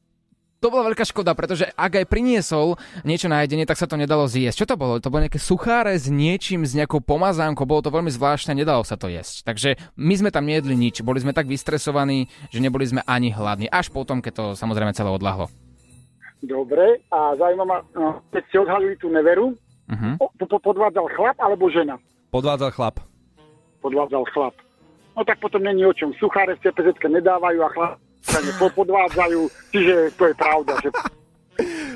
to 0.65 0.73
bola 0.73 0.89
veľká 0.89 1.05
škoda, 1.05 1.37
pretože 1.37 1.69
ak 1.77 1.93
aj 2.01 2.09
priniesol 2.09 2.81
niečo 3.05 3.29
na 3.29 3.45
jedenie, 3.45 3.69
tak 3.69 3.77
sa 3.77 3.85
to 3.85 4.01
nedalo 4.01 4.25
zjesť. 4.25 4.65
Čo 4.65 4.71
to 4.73 4.81
bolo? 4.81 4.97
To 4.97 5.13
bolo 5.13 5.29
nejaké 5.29 5.37
sucháre 5.37 5.93
s 5.93 6.09
niečím, 6.09 6.65
s 6.65 6.73
nejakou 6.73 7.05
pomazánkou, 7.05 7.69
bolo 7.69 7.85
to 7.85 7.93
veľmi 7.93 8.09
zvláštne, 8.09 8.57
nedalo 8.57 8.81
sa 8.81 8.97
to 8.97 9.13
jesť. 9.13 9.45
Takže 9.45 9.77
my 10.01 10.15
sme 10.17 10.33
tam 10.33 10.49
nejedli 10.49 10.73
nič, 10.73 11.05
boli 11.05 11.21
sme 11.21 11.37
tak 11.37 11.53
vystresovaní, 11.53 12.33
že 12.49 12.65
neboli 12.65 12.89
sme 12.89 13.05
ani 13.05 13.29
hladní. 13.29 13.69
Až 13.69 13.93
potom, 13.93 14.25
keď 14.25 14.33
to 14.33 14.45
samozrejme 14.57 14.97
celé 14.97 15.13
odlahlo. 15.13 15.53
Dobre, 16.41 17.05
a 17.13 17.37
zaujíma 17.37 17.65
ma, 17.69 17.85
no, 17.93 18.25
keď 18.33 18.43
ste 18.49 18.57
odhalili 18.65 18.97
tú 18.97 19.13
neveru, 19.13 19.53
uh-huh. 19.91 20.15
po, 20.21 20.59
podvádzal 20.61 21.07
chlap 21.17 21.37
alebo 21.41 21.69
žena? 21.69 21.97
Podvádzal 22.31 22.71
chlap. 22.75 22.97
Podvádzal 23.85 24.25
chlap. 24.33 24.55
No 25.15 25.23
tak 25.23 25.39
potom 25.39 25.63
není 25.63 25.87
o 25.87 25.95
čom. 25.95 26.11
Sucháre 26.19 26.59
v 26.59 26.67
CPZ 26.67 26.99
nedávajú 26.99 27.59
a 27.63 27.71
chlap 27.71 27.95
sa 28.25 28.41
podvádzajú, 28.73 29.41
čiže 29.71 29.95
to 30.17 30.33
je 30.33 30.35
pravda, 30.35 30.73
že 30.81 30.89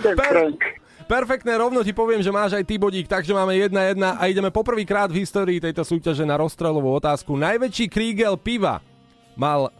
ten 0.04 0.14
per- 0.14 0.28
prank. 0.28 0.60
Perfektné, 1.08 1.56
rovno 1.56 1.80
ti 1.80 1.96
poviem, 1.96 2.20
že 2.20 2.28
máš 2.28 2.52
aj 2.52 2.68
ty 2.68 2.76
bodík, 2.76 3.08
takže 3.08 3.32
máme 3.32 3.56
1-1 3.56 3.96
a 3.96 4.22
ideme 4.28 4.52
poprvýkrát 4.52 5.08
v 5.08 5.24
histórii 5.24 5.56
tejto 5.56 5.80
súťaže 5.80 6.20
na 6.28 6.36
rozstrelovú 6.36 6.92
otázku. 7.00 7.32
Najväčší 7.32 7.88
krígel 7.88 8.36
piva 8.36 8.84
mal 9.32 9.72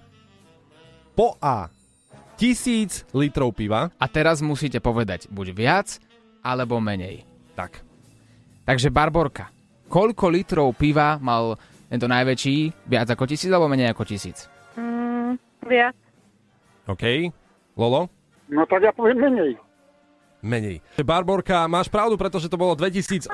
po 1.13 1.37
A 1.45 1.69
tisíc 2.39 3.05
litrov 3.11 3.53
piva. 3.53 3.91
A 3.99 4.07
teraz 4.07 4.41
musíte 4.41 4.79
povedať 4.79 5.27
buď 5.29 5.47
viac, 5.53 5.89
alebo 6.41 6.79
menej. 6.79 7.27
Tak. 7.59 7.83
Takže 8.69 8.93
Barborka, 8.93 9.49
koľko 9.89 10.29
litrov 10.29 10.77
piva 10.77 11.17
mal 11.25 11.57
tento 11.89 12.05
najväčší? 12.05 12.85
Viac 12.85 13.09
ako 13.17 13.25
tisíc, 13.25 13.49
alebo 13.49 13.65
menej 13.65 13.97
ako 13.97 14.05
tisíc? 14.05 14.45
Mm, 14.77 15.41
viac. 15.65 15.97
OK. 16.85 17.33
Lolo? 17.81 18.13
No 18.53 18.69
tak 18.69 18.85
ja 18.85 18.93
poviem 18.93 19.25
menej 19.25 19.57
menej. 20.41 20.79
Barborka, 21.03 21.67
máš 21.67 21.91
pravdu, 21.91 22.15
pretože 22.15 22.47
to 22.47 22.55
bolo 22.55 22.75
2082 22.79 23.31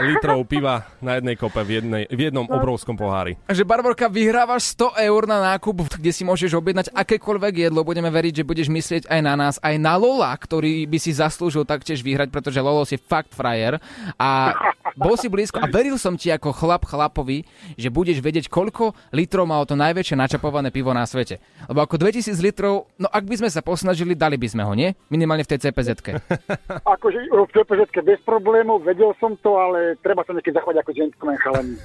litrov 0.00 0.38
piva 0.44 0.84
na 1.00 1.16
jednej 1.16 1.36
kope 1.36 1.64
v, 1.64 1.80
jednej, 1.80 2.04
v 2.08 2.20
jednom 2.30 2.44
obrovskom 2.44 2.96
pohári. 2.96 3.40
Takže 3.48 3.64
Barborka, 3.64 4.06
vyhrávaš 4.08 4.76
100 4.76 5.00
eur 5.00 5.22
na 5.24 5.54
nákup, 5.54 5.96
kde 5.96 6.12
si 6.12 6.22
môžeš 6.22 6.52
objednať 6.56 6.86
akékoľvek 6.92 7.68
jedlo. 7.68 7.86
Budeme 7.86 8.12
veriť, 8.12 8.42
že 8.42 8.48
budeš 8.48 8.68
myslieť 8.68 9.08
aj 9.08 9.20
na 9.24 9.34
nás, 9.34 9.56
aj 9.64 9.74
na 9.80 9.96
Lola, 9.96 10.32
ktorý 10.36 10.84
by 10.84 10.98
si 11.00 11.16
zaslúžil 11.16 11.64
taktiež 11.64 12.04
vyhrať, 12.04 12.28
pretože 12.28 12.60
Lolo 12.60 12.84
si 12.84 13.00
fakt 13.00 13.32
frajer. 13.32 13.80
A 14.20 14.52
bol 14.94 15.16
si 15.16 15.32
blízko 15.32 15.58
a 15.58 15.66
veril 15.66 15.96
som 15.96 16.14
ti 16.14 16.28
ako 16.30 16.52
chlap 16.52 16.84
chlapovi, 16.84 17.48
že 17.74 17.88
budeš 17.88 18.20
vedieť, 18.20 18.46
koľko 18.52 18.92
litrov 19.10 19.48
malo 19.48 19.64
to 19.64 19.74
najväčšie 19.74 20.14
načapované 20.14 20.68
pivo 20.68 20.92
na 20.92 21.08
svete. 21.08 21.40
Lebo 21.66 21.82
ako 21.82 21.96
2000 21.98 22.36
litrov, 22.44 22.92
no 23.00 23.08
ak 23.08 23.24
by 23.24 23.40
sme 23.40 23.50
sa 23.50 23.64
posnažili, 23.64 24.12
dali 24.14 24.36
by 24.36 24.48
sme 24.52 24.62
ho, 24.62 24.72
nie? 24.76 24.92
Minimálne 25.08 25.42
v 25.42 25.50
tej 25.56 25.70
CPZ 25.70 25.93
cpz 25.94 26.22
Akože 26.94 27.18
v 27.30 27.50
cpz 27.50 27.90
bez 28.02 28.20
problémov, 28.26 28.82
vedel 28.82 29.14
som 29.22 29.38
to, 29.40 29.56
ale 29.56 29.94
treba 30.02 30.26
sa 30.26 30.34
niekedy 30.34 30.54
zachovať 30.58 30.76
ako 30.82 30.90
gentleman 30.92 31.38
chalani. 31.40 31.76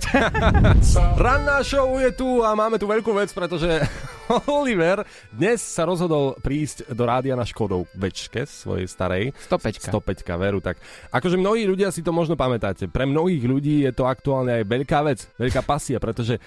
Ranná 1.23 1.61
show 1.61 1.97
je 2.01 2.11
tu 2.13 2.41
a 2.41 2.53
máme 2.57 2.81
tu 2.81 2.89
veľkú 2.89 3.11
vec, 3.13 3.29
pretože 3.31 3.69
Oliver 4.49 5.05
dnes 5.33 5.61
sa 5.61 5.85
rozhodol 5.85 6.37
prísť 6.41 6.89
do 6.93 7.03
rádia 7.05 7.33
na 7.33 7.45
Škodov 7.45 7.89
Bečke 7.97 8.45
svojej 8.45 8.85
starej. 8.85 9.33
105. 9.49 9.89
105, 9.89 10.25
veru. 10.37 10.59
Tak 10.61 10.77
akože 11.13 11.37
mnohí 11.37 11.65
ľudia 11.65 11.89
si 11.89 12.05
to 12.05 12.13
možno 12.13 12.37
pamätáte. 12.37 12.89
Pre 12.89 13.05
mnohých 13.09 13.43
ľudí 13.45 13.85
je 13.85 13.91
to 13.93 14.05
aktuálne 14.05 14.61
aj 14.61 14.63
veľká 14.65 14.99
vec, 15.05 15.19
veľká 15.37 15.61
pasia, 15.65 15.97
pretože 15.97 16.37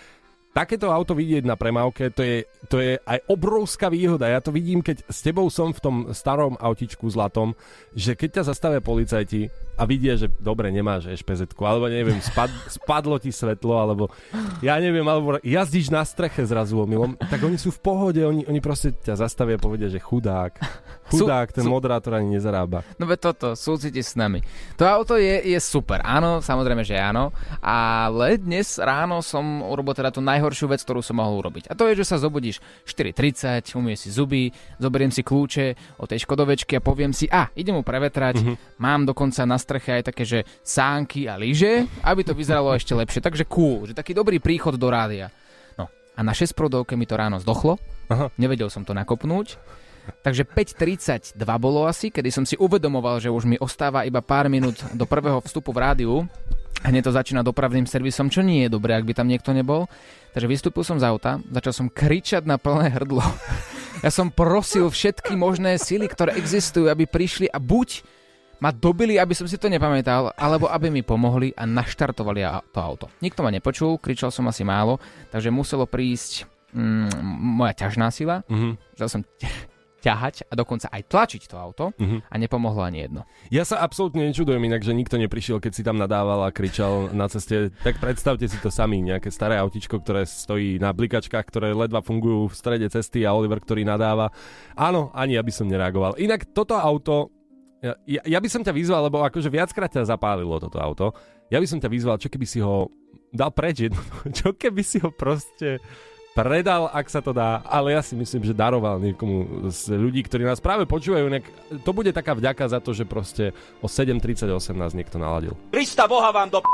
takéto 0.52 0.92
auto 0.92 1.16
vidieť 1.16 1.48
na 1.48 1.56
premávke, 1.56 2.12
to 2.12 2.22
je, 2.22 2.36
to 2.68 2.76
je 2.78 3.00
aj 3.00 3.18
obrovská 3.26 3.88
výhoda. 3.88 4.28
Ja 4.28 4.44
to 4.44 4.52
vidím, 4.52 4.84
keď 4.84 5.08
s 5.08 5.24
tebou 5.24 5.48
som 5.48 5.72
v 5.72 5.80
tom 5.80 5.96
starom 6.12 6.60
autičku 6.60 7.08
zlatom, 7.08 7.56
že 7.96 8.12
keď 8.12 8.40
ťa 8.40 8.48
zastavia 8.52 8.84
policajti 8.84 9.48
a 9.72 9.82
vidia, 9.88 10.20
že 10.20 10.28
dobre, 10.37 10.68
nemáš 10.68 11.08
ešpz 11.08 11.56
alebo 11.64 11.88
neviem, 11.88 12.20
spad, 12.20 12.52
spadlo 12.68 13.16
ti 13.16 13.32
svetlo, 13.32 13.72
alebo 13.80 14.12
ja 14.61 14.76
neviem, 14.76 15.04
alebo 15.08 15.40
jazdíš 15.40 15.88
na 15.88 16.04
streche 16.04 16.44
zrazu 16.44 16.76
omylom, 16.76 17.16
tak 17.16 17.40
oni 17.40 17.56
sú 17.56 17.72
v 17.72 17.80
pohode, 17.80 18.20
oni, 18.20 18.44
oni 18.44 18.61
proste 18.61 18.92
ťa 18.92 19.16
zastavia 19.16 19.56
a 19.56 19.62
povedia, 19.62 19.88
že 19.88 19.96
chudák, 19.96 20.52
chudák, 21.08 21.56
ten 21.56 21.64
sú, 21.64 21.72
moderátor 21.72 22.20
ani 22.20 22.37
nezarába. 22.37 22.85
No 23.00 23.08
ve 23.08 23.16
toto, 23.16 23.56
súciti 23.56 24.04
s 24.04 24.12
nami. 24.12 24.44
To 24.76 24.85
auto 24.85 25.16
je, 25.16 25.40
je 25.40 25.58
super, 25.58 26.04
áno, 26.04 26.44
samozrejme, 26.44 26.85
že 26.85 27.00
áno, 27.00 27.32
ale 27.64 28.37
dnes 28.37 28.76
ráno 28.76 29.24
som 29.24 29.64
urobil 29.64 29.96
teda 29.96 30.12
tú 30.12 30.20
najhoršiu 30.20 30.68
vec, 30.68 30.85
ktorú 30.85 31.00
som 31.00 31.16
mohol 31.16 31.40
urobiť. 31.40 31.72
A 31.72 31.76
to 31.78 31.88
je, 31.88 31.96
že 31.96 32.12
sa 32.12 32.20
zobudíš 32.20 32.61
4.30, 32.85 33.72
umieš 33.80 34.04
si 34.04 34.11
zuby, 34.12 34.52
zoberiem 34.76 35.08
si 35.08 35.24
kľúče 35.24 35.96
od 35.96 36.12
tej 36.12 36.20
škodovečky 36.28 36.76
a 36.76 36.85
poviem 36.85 37.16
si, 37.16 37.24
a, 37.32 37.48
idem 37.56 37.80
mu 37.80 37.82
prevetrať, 37.87 38.37
mm-hmm. 38.37 38.76
mám 38.76 39.08
dokonca 39.08 39.48
na 39.48 39.62
streche 39.62 40.03
aj 40.03 40.11
také, 40.11 40.27
že 40.27 40.42
sánky 40.66 41.31
a 41.31 41.38
lyže, 41.38 41.87
aby 42.03 42.27
to 42.27 42.35
vyzeralo 42.35 42.75
ešte 42.75 42.92
lepšie. 42.92 43.22
Takže 43.22 43.46
cool, 43.46 43.87
že 43.87 43.94
taký 43.94 44.11
dobrý 44.12 44.42
príchod 44.42 44.75
do 44.75 44.88
rádia. 44.90 45.31
No 45.79 45.87
a 46.18 46.20
na 46.27 46.35
6 46.35 46.53
prodovke 46.59 46.98
mi 46.98 47.07
to 47.07 47.14
ráno 47.14 47.38
zdochlo, 47.38 47.79
Aha. 48.11 48.35
nevedel 48.35 48.66
som 48.66 48.83
to 48.83 48.90
nakopnúť. 48.92 49.57
Takže 50.03 50.42
5.32 50.42 51.38
bolo 51.62 51.87
asi, 51.87 52.11
kedy 52.11 52.35
som 52.35 52.42
si 52.42 52.59
uvedomoval, 52.59 53.22
že 53.22 53.31
už 53.31 53.46
mi 53.46 53.55
ostáva 53.62 54.03
iba 54.03 54.18
pár 54.18 54.51
minút 54.51 54.83
do 54.98 55.07
prvého 55.07 55.38
vstupu 55.38 55.70
v 55.70 55.79
rádiu. 55.79 56.14
Hneď 56.83 57.07
to 57.07 57.14
začína 57.14 57.46
dopravným 57.46 57.87
servisom, 57.87 58.27
čo 58.27 58.42
nie 58.42 58.66
je 58.66 58.75
dobré, 58.75 58.98
ak 58.98 59.07
by 59.07 59.14
tam 59.14 59.31
niekto 59.31 59.55
nebol. 59.55 59.87
Takže 60.35 60.51
vystúpil 60.51 60.83
som 60.83 60.98
z 60.98 61.07
auta, 61.07 61.38
začal 61.46 61.70
som 61.70 61.87
kričať 61.87 62.42
na 62.42 62.59
plné 62.59 62.90
hrdlo. 62.90 63.22
Ja 64.03 64.11
som 64.11 64.35
prosil 64.35 64.90
všetky 64.90 65.38
možné 65.38 65.79
sily, 65.79 66.11
ktoré 66.11 66.35
existujú, 66.35 66.90
aby 66.90 67.07
prišli 67.07 67.46
a 67.46 67.62
buď 67.62 68.03
ma 68.62 68.70
dobili, 68.70 69.18
aby 69.18 69.35
som 69.35 69.51
si 69.51 69.59
to 69.59 69.66
nepamätal, 69.66 70.31
alebo 70.38 70.70
aby 70.70 70.87
mi 70.87 71.03
pomohli 71.03 71.51
a 71.59 71.66
naštartovali 71.66 72.46
to 72.70 72.79
auto. 72.79 73.07
Nikto 73.18 73.42
ma 73.42 73.51
nepočul, 73.51 73.98
kričal 73.98 74.31
som 74.31 74.46
asi 74.46 74.62
málo, 74.62 75.03
takže 75.35 75.51
muselo 75.51 75.83
prísť 75.90 76.46
mm, 76.70 77.11
moja 77.59 77.75
ťažná 77.75 78.14
sila. 78.14 78.46
Mm-hmm. 78.46 78.72
Že 78.94 79.05
som 79.11 79.22
ťahať 80.03 80.51
a 80.51 80.59
dokonca 80.59 80.90
aj 80.90 81.03
tlačiť 81.07 81.42
to 81.46 81.55
auto 81.55 81.94
uh-huh. 81.94 82.18
a 82.27 82.35
nepomohlo 82.35 82.83
ani 82.83 83.07
jedno. 83.07 83.22
Ja 83.55 83.62
sa 83.62 83.79
absolútne 83.87 84.27
nečudujem 84.27 84.59
inak, 84.59 84.83
že 84.83 84.90
nikto 84.90 85.14
neprišiel, 85.14 85.62
keď 85.62 85.72
si 85.79 85.87
tam 85.87 85.94
nadával 85.94 86.42
a 86.42 86.51
kričal 86.51 87.14
na 87.14 87.31
ceste. 87.31 87.70
Tak 87.87 88.03
predstavte 88.03 88.51
si 88.51 88.59
to 88.59 88.66
sami, 88.66 88.98
nejaké 88.98 89.31
staré 89.31 89.55
autičko, 89.62 90.03
ktoré 90.03 90.27
stojí 90.27 90.83
na 90.83 90.90
blikačkách, 90.90 91.46
ktoré 91.46 91.70
ledva 91.70 92.03
fungujú 92.03 92.51
v 92.51 92.59
strede 92.59 92.90
cesty 92.90 93.22
a 93.22 93.31
Oliver, 93.31 93.62
ktorý 93.62 93.87
nadáva. 93.87 94.35
Áno, 94.75 95.14
ani 95.14 95.38
ja 95.38 95.42
by 95.46 95.53
som 95.55 95.70
nereagoval. 95.70 96.18
Inak 96.18 96.51
toto 96.51 96.75
auto, 96.75 97.31
ja, 97.82 98.22
ja 98.22 98.38
by 98.38 98.48
som 98.48 98.62
ťa 98.62 98.70
vyzval, 98.70 99.10
lebo 99.10 99.26
akože 99.26 99.50
viackrát 99.50 99.90
ťa 99.90 100.06
zapálilo 100.06 100.54
toto 100.62 100.78
auto. 100.78 101.10
Ja 101.50 101.58
by 101.58 101.66
som 101.66 101.82
ťa 101.82 101.90
vyzval, 101.90 102.16
čo 102.22 102.30
keby 102.30 102.46
si 102.46 102.62
ho 102.62 102.88
dal 103.34 103.50
preč 103.50 103.90
jedno, 103.90 103.98
čo 104.38 104.54
keby 104.54 104.82
si 104.86 105.02
ho 105.02 105.10
proste 105.10 105.82
predal, 106.32 106.88
ak 106.88 107.06
sa 107.12 107.20
to 107.20 107.36
dá, 107.36 107.60
ale 107.68 107.92
ja 107.92 108.00
si 108.00 108.16
myslím, 108.16 108.40
že 108.40 108.56
daroval 108.56 108.96
niekomu 109.04 109.68
z 109.68 109.92
ľudí, 110.00 110.24
ktorí 110.24 110.48
nás 110.48 110.64
práve 110.64 110.88
počúvajú. 110.88 111.28
Nek- 111.28 111.52
to 111.84 111.92
bude 111.92 112.08
taká 112.16 112.32
vďaka 112.32 112.72
za 112.72 112.80
to, 112.80 112.96
že 112.96 113.04
proste 113.04 113.52
o 113.84 113.88
7.38 113.88 114.48
nás 114.72 114.96
niekto 114.96 115.20
naladil. 115.20 115.52
Krista 115.68 116.08
Boha 116.08 116.32
vám 116.32 116.48
do 116.48 116.64
p***. 116.64 116.68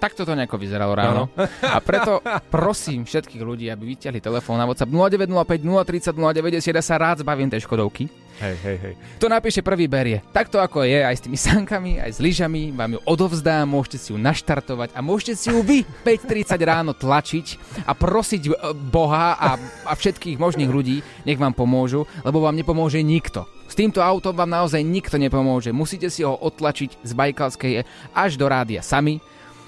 Tak 0.00 0.16
toto 0.16 0.32
nejako 0.32 0.56
vyzeralo 0.56 0.96
ráno. 0.96 1.28
A 1.60 1.76
preto 1.84 2.24
prosím 2.48 3.04
všetkých 3.04 3.42
ľudí, 3.44 3.68
aby 3.68 3.92
vyťahli 3.92 4.16
telefón 4.24 4.56
na 4.56 4.64
WhatsApp 4.64 4.88
0905 4.88 6.16
030 6.16 6.16
090. 6.16 6.72
Ja 6.72 6.80
sa 6.80 6.96
rád 6.96 7.20
zbavím 7.20 7.52
tej 7.52 7.68
Škodovky. 7.68 8.08
Hej, 8.40 8.56
hej, 8.64 8.76
hej. 8.80 8.94
To 9.20 9.28
napíše 9.28 9.60
prvý 9.60 9.84
berie. 9.84 10.24
Takto 10.32 10.56
ako 10.64 10.80
je, 10.88 11.04
aj 11.04 11.12
s 11.12 11.24
tými 11.28 11.36
sankami, 11.36 12.00
aj 12.00 12.16
s 12.16 12.24
lyžami, 12.24 12.72
vám 12.72 12.96
ju 12.96 13.00
odovzdám, 13.04 13.68
môžete 13.68 14.00
si 14.00 14.08
ju 14.10 14.18
naštartovať 14.18 14.96
a 14.96 15.04
môžete 15.04 15.36
si 15.36 15.52
ju 15.52 15.60
vy 15.60 15.84
5.30 16.08 16.56
ráno 16.64 16.96
tlačiť 16.96 17.46
a 17.84 17.92
prosiť 17.92 18.42
e, 18.48 18.50
Boha 18.88 19.36
a, 19.36 19.60
a 19.84 19.92
všetkých 19.92 20.40
možných 20.40 20.72
ľudí, 20.72 21.04
nech 21.28 21.36
vám 21.36 21.52
pomôžu, 21.52 22.08
lebo 22.24 22.40
vám 22.40 22.56
nepomôže 22.56 23.04
nikto. 23.04 23.44
S 23.68 23.76
týmto 23.76 24.00
autom 24.00 24.32
vám 24.32 24.48
naozaj 24.48 24.80
nikto 24.80 25.20
nepomôže. 25.20 25.76
Musíte 25.76 26.08
si 26.08 26.24
ho 26.24 26.32
odtlačiť 26.32 27.04
z 27.04 27.12
Bajkalskej 27.12 27.84
až 28.16 28.40
do 28.40 28.48
rádia 28.48 28.80
sami 28.80 29.20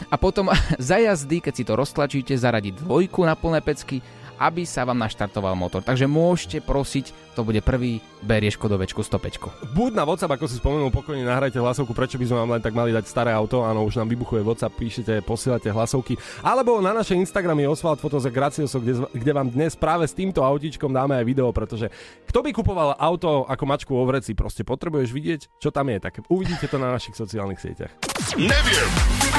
a 0.08 0.16
potom 0.16 0.48
za 0.80 0.96
jazdy, 0.96 1.44
keď 1.44 1.52
si 1.52 1.64
to 1.68 1.76
roztlačíte, 1.76 2.32
zaradiť 2.32 2.88
dvojku 2.88 3.20
na 3.20 3.36
plné 3.36 3.60
pecky 3.60 4.00
aby 4.38 4.62
sa 4.64 4.86
vám 4.86 5.00
naštartoval 5.00 5.56
motor. 5.56 5.80
Takže 5.84 6.08
môžete 6.08 6.60
prosiť, 6.64 7.12
to 7.32 7.44
bude 7.44 7.60
prvý 7.64 8.04
berie 8.20 8.52
Škodovečku 8.52 9.00
105. 9.00 9.72
Buď 9.72 9.90
na 9.96 10.04
WhatsApp, 10.04 10.36
ako 10.36 10.46
si 10.46 10.60
spomenul, 10.60 10.92
pokojne 10.92 11.24
nahrajte 11.24 11.58
hlasovku, 11.58 11.96
prečo 11.96 12.20
by 12.20 12.26
sme 12.28 12.38
vám 12.44 12.50
len 12.56 12.62
tak 12.62 12.76
mali 12.76 12.92
dať 12.92 13.04
staré 13.08 13.32
auto, 13.32 13.64
áno, 13.64 13.82
už 13.88 13.98
nám 13.98 14.08
vybuchuje 14.12 14.44
WhatsApp, 14.44 14.76
píšete, 14.76 15.24
posielate 15.24 15.72
hlasovky, 15.72 16.14
alebo 16.44 16.78
na 16.78 16.92
našej 16.92 17.18
Instagrame 17.18 17.64
Oswald 17.66 17.98
Fotos 17.98 18.28
Gracioso, 18.28 18.78
kde, 18.78 19.08
kde 19.10 19.32
vám 19.32 19.48
dnes 19.48 19.74
práve 19.74 20.04
s 20.06 20.14
týmto 20.14 20.44
autíčkom 20.44 20.92
dáme 20.92 21.16
aj 21.18 21.24
video, 21.24 21.48
pretože 21.50 21.88
kto 22.28 22.44
by 22.44 22.50
kupoval 22.52 22.94
auto 23.00 23.48
ako 23.48 23.64
mačku 23.64 23.92
vo 23.96 24.04
vreci, 24.04 24.36
proste 24.36 24.62
potrebuješ 24.62 25.10
vidieť, 25.10 25.40
čo 25.58 25.72
tam 25.72 25.88
je, 25.88 25.98
tak 25.98 26.20
uvidíte 26.28 26.68
to 26.68 26.76
na 26.76 26.92
našich 26.92 27.16
sociálnych 27.16 27.58
sieťach. 27.58 27.92
Neviem, 28.36 28.88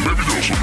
nevidel 0.02 0.42
som 0.44 0.63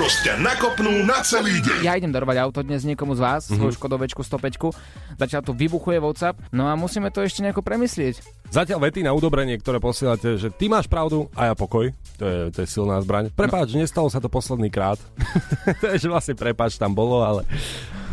Sketch 0.00 0.08
Bros 0.08 0.24
ťa 0.24 0.34
nakopnú 0.40 1.04
na 1.04 1.20
celý 1.20 1.60
deň. 1.60 1.84
Ja 1.84 1.92
idem 1.92 2.08
darovať 2.08 2.40
auto 2.40 2.64
dnes 2.64 2.88
niekomu 2.88 3.12
z 3.12 3.20
vás, 3.20 3.44
mm-hmm. 3.44 3.60
svoju 3.60 3.72
Škodovečku 3.76 4.24
105. 4.24 4.72
Zatiaľ 5.20 5.44
tu 5.44 5.52
vybuchuje 5.52 6.00
WhatsApp, 6.00 6.40
no 6.56 6.64
a 6.64 6.72
musíme 6.72 7.12
to 7.12 7.20
ešte 7.20 7.44
nejako 7.44 7.60
premyslieť. 7.60 8.24
Zatiaľ 8.48 8.88
vety 8.88 9.04
na 9.04 9.12
udobrenie, 9.12 9.60
ktoré 9.60 9.76
posielate, 9.76 10.40
že 10.40 10.48
ty 10.56 10.72
máš 10.72 10.88
pravdu 10.88 11.28
a 11.36 11.52
ja 11.52 11.54
pokoj. 11.54 11.92
To 12.16 12.24
je, 12.24 12.38
to 12.48 12.58
je 12.64 12.68
silná 12.72 12.96
zbraň. 13.04 13.28
Prepáč, 13.36 13.76
no. 13.76 13.84
nestalo 13.84 14.08
sa 14.08 14.24
to 14.24 14.32
posledný 14.32 14.72
krát. 14.72 14.96
to 15.84 15.92
je, 15.92 16.00
že 16.00 16.08
vlastne 16.08 16.32
prepáč 16.32 16.80
tam 16.80 16.96
bolo, 16.96 17.20
ale 17.20 17.44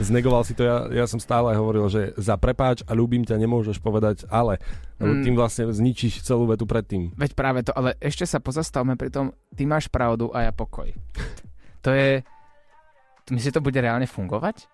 znegoval 0.04 0.44
si 0.44 0.60
to. 0.60 0.68
Ja, 0.68 0.92
ja 0.92 1.06
som 1.08 1.24
stále 1.24 1.56
hovoril, 1.56 1.88
že 1.88 2.12
za 2.20 2.36
prepáč 2.36 2.84
a 2.84 2.92
ľúbim 3.00 3.24
ťa 3.24 3.40
nemôžeš 3.40 3.80
povedať 3.80 4.28
ale. 4.28 4.60
Lebo 5.00 5.16
mm. 5.16 5.24
tým 5.24 5.36
vlastne 5.40 5.64
zničíš 5.72 6.20
celú 6.20 6.52
vetu 6.52 6.68
predtým. 6.68 7.16
Veď 7.16 7.32
práve 7.32 7.64
to, 7.64 7.72
ale 7.72 7.96
ešte 8.04 8.28
sa 8.28 8.44
pozastavme 8.44 9.00
pri 9.00 9.08
tom, 9.08 9.32
ty 9.56 9.64
máš 9.64 9.88
pravdu 9.88 10.28
a 10.36 10.44
ja 10.44 10.52
pokoj. 10.52 10.92
To 11.88 11.96
je... 11.96 12.20
Myslíš, 13.32 13.56
to 13.56 13.64
bude 13.64 13.80
reálne 13.80 14.04
fungovať? 14.04 14.68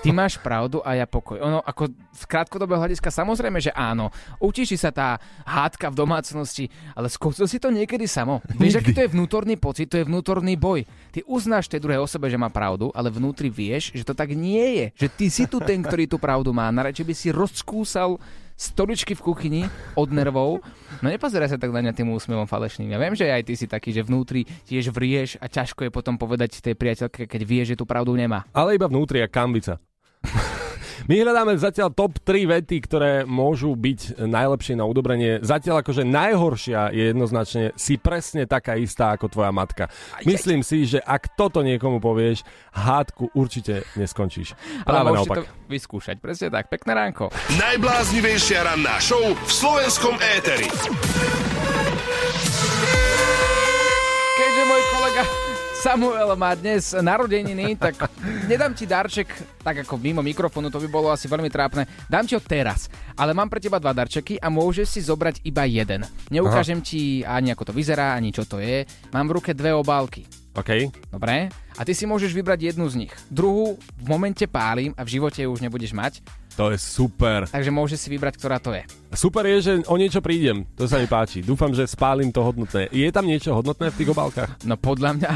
Ty 0.00 0.08
máš 0.12 0.40
pravdu 0.40 0.80
a 0.80 0.96
ja 0.96 1.04
pokoj. 1.04 1.36
Ono, 1.36 1.60
ako 1.60 1.92
z 2.12 2.22
krátkodobého 2.24 2.80
hľadiska, 2.80 3.12
samozrejme, 3.12 3.60
že 3.60 3.72
áno. 3.76 4.08
Utíši 4.40 4.76
sa 4.76 4.88
tá 4.88 5.20
hádka 5.44 5.92
v 5.92 5.98
domácnosti, 5.98 6.64
ale 6.96 7.12
skúsil 7.12 7.44
si 7.44 7.60
to 7.60 7.68
niekedy 7.68 8.08
samo. 8.08 8.40
Vieš, 8.56 8.80
aký 8.80 8.96
to 8.96 9.04
je 9.04 9.12
vnútorný 9.12 9.60
pocit, 9.60 9.92
to 9.92 10.00
je 10.00 10.08
vnútorný 10.08 10.56
boj. 10.56 10.88
Ty 11.12 11.20
uznáš 11.28 11.68
tej 11.68 11.84
druhej 11.84 12.00
osobe, 12.00 12.32
že 12.32 12.40
má 12.40 12.48
pravdu, 12.48 12.88
ale 12.96 13.12
vnútri 13.12 13.52
vieš, 13.52 13.92
že 13.92 14.04
to 14.04 14.16
tak 14.16 14.32
nie 14.32 14.80
je. 14.80 14.86
Že 15.06 15.08
ty 15.12 15.26
si 15.28 15.44
tu 15.44 15.60
ten, 15.60 15.84
ktorý 15.84 16.08
tú 16.08 16.16
pravdu 16.16 16.52
má. 16.52 16.72
Na 16.72 16.84
by 16.84 17.14
si 17.16 17.28
rozkúsal 17.28 18.16
stoličky 18.56 19.12
v 19.12 19.22
kuchyni 19.22 19.62
od 19.94 20.08
nervov. 20.10 20.64
No 21.04 21.12
nepozeraj 21.12 21.52
sa 21.52 21.60
tak 21.60 21.70
na 21.70 21.84
mňa 21.84 21.92
tým 21.92 22.08
úsmevom 22.10 22.48
falešným. 22.48 22.88
Ja 22.90 22.98
viem, 22.98 23.12
že 23.12 23.28
aj 23.28 23.44
ty 23.44 23.54
si 23.54 23.68
taký, 23.68 23.92
že 23.92 24.02
vnútri 24.02 24.48
tiež 24.64 24.90
vrieš 24.90 25.36
a 25.38 25.46
ťažko 25.46 25.86
je 25.86 25.90
potom 25.92 26.16
povedať 26.16 26.64
tej 26.64 26.74
priateľke, 26.74 27.28
keď 27.28 27.40
vie, 27.44 27.62
že 27.68 27.76
tú 27.76 27.84
pravdu 27.84 28.16
nemá. 28.16 28.48
Ale 28.56 28.80
iba 28.80 28.88
vnútri, 28.88 29.20
a 29.20 29.28
kambica. 29.28 29.76
My 31.06 31.22
hľadáme 31.22 31.54
zatiaľ 31.54 31.94
top 31.94 32.18
3 32.18 32.50
vety, 32.58 32.76
ktoré 32.82 33.12
môžu 33.22 33.78
byť 33.78 34.26
najlepšie 34.26 34.74
na 34.74 34.90
udobrenie. 34.90 35.38
Zatiaľ 35.38 35.86
akože 35.86 36.02
najhoršia 36.02 36.90
je 36.90 37.14
jednoznačne 37.14 37.64
si 37.78 37.94
presne 37.94 38.42
taká 38.50 38.74
istá 38.74 39.14
ako 39.14 39.30
tvoja 39.30 39.54
matka. 39.54 39.86
Myslím 40.26 40.66
si, 40.66 40.82
že 40.82 40.98
ak 40.98 41.38
toto 41.38 41.62
niekomu 41.62 42.02
povieš, 42.02 42.42
hádku 42.74 43.30
určite 43.38 43.86
neskončíš. 43.94 44.58
Práve 44.82 45.14
Ale 45.14 45.18
naopak. 45.22 45.46
to 45.46 45.70
vyskúšať. 45.70 46.18
Presne 46.18 46.50
tak. 46.50 46.66
Pekné 46.66 46.98
ránko. 46.98 47.30
Najbláznivejšia 47.54 48.66
ranná 48.66 48.98
show 48.98 49.22
v 49.22 49.50
slovenskom 49.50 50.18
éteri. 50.18 50.66
Samuel 55.86 56.34
má 56.34 56.50
dnes 56.58 56.90
narodeniny, 56.98 57.78
tak 57.78 58.10
nedám 58.50 58.74
ti 58.74 58.90
darček 58.90 59.30
tak 59.62 59.86
ako 59.86 60.02
mimo 60.02 60.18
mikrofónu, 60.18 60.66
to 60.66 60.82
by 60.82 60.90
bolo 60.90 61.14
asi 61.14 61.30
veľmi 61.30 61.46
trápne. 61.46 61.86
Dám 62.10 62.26
ti 62.26 62.34
ho 62.34 62.42
teraz, 62.42 62.90
ale 63.14 63.30
mám 63.30 63.46
pre 63.46 63.62
teba 63.62 63.78
dva 63.78 63.94
darčeky 63.94 64.34
a 64.42 64.50
môžeš 64.50 64.98
si 64.98 65.00
zobrať 65.06 65.46
iba 65.46 65.62
jeden. 65.62 66.02
Neukážem 66.34 66.82
Aha. 66.82 66.86
ti 66.90 67.22
ani 67.22 67.54
ako 67.54 67.70
to 67.70 67.72
vyzerá, 67.78 68.18
ani 68.18 68.34
čo 68.34 68.42
to 68.42 68.58
je. 68.58 68.82
Mám 69.14 69.30
v 69.30 69.34
ruke 69.38 69.54
dve 69.54 69.78
obálky. 69.78 70.26
OK. 70.56 70.88
Dobre. 71.12 71.52
A 71.76 71.84
ty 71.84 71.92
si 71.92 72.08
môžeš 72.08 72.32
vybrať 72.32 72.72
jednu 72.72 72.88
z 72.88 73.04
nich. 73.04 73.12
Druhú 73.28 73.76
v 74.00 74.06
momente 74.08 74.48
pálim 74.48 74.96
a 74.96 75.04
v 75.04 75.20
živote 75.20 75.44
ju 75.44 75.52
už 75.52 75.60
nebudeš 75.60 75.92
mať. 75.92 76.24
To 76.56 76.72
je 76.72 76.80
super. 76.80 77.44
Takže 77.44 77.68
môže 77.68 78.00
si 78.00 78.08
vybrať, 78.08 78.40
ktorá 78.40 78.56
to 78.56 78.72
je. 78.72 78.80
Super 79.12 79.44
je, 79.44 79.58
že 79.60 79.72
o 79.92 80.00
niečo 80.00 80.24
prídem. 80.24 80.64
To 80.80 80.88
sa 80.88 80.96
mi 80.96 81.04
páči. 81.04 81.44
Dúfam, 81.44 81.76
že 81.76 81.84
spálim 81.84 82.32
to 82.32 82.40
hodnotné. 82.40 82.88
Je 82.88 83.12
tam 83.12 83.28
niečo 83.28 83.52
hodnotné 83.52 83.92
v 83.92 83.98
tých 84.00 84.10
obálkach? 84.16 84.64
No 84.64 84.80
podľa 84.80 85.20
mňa 85.20 85.30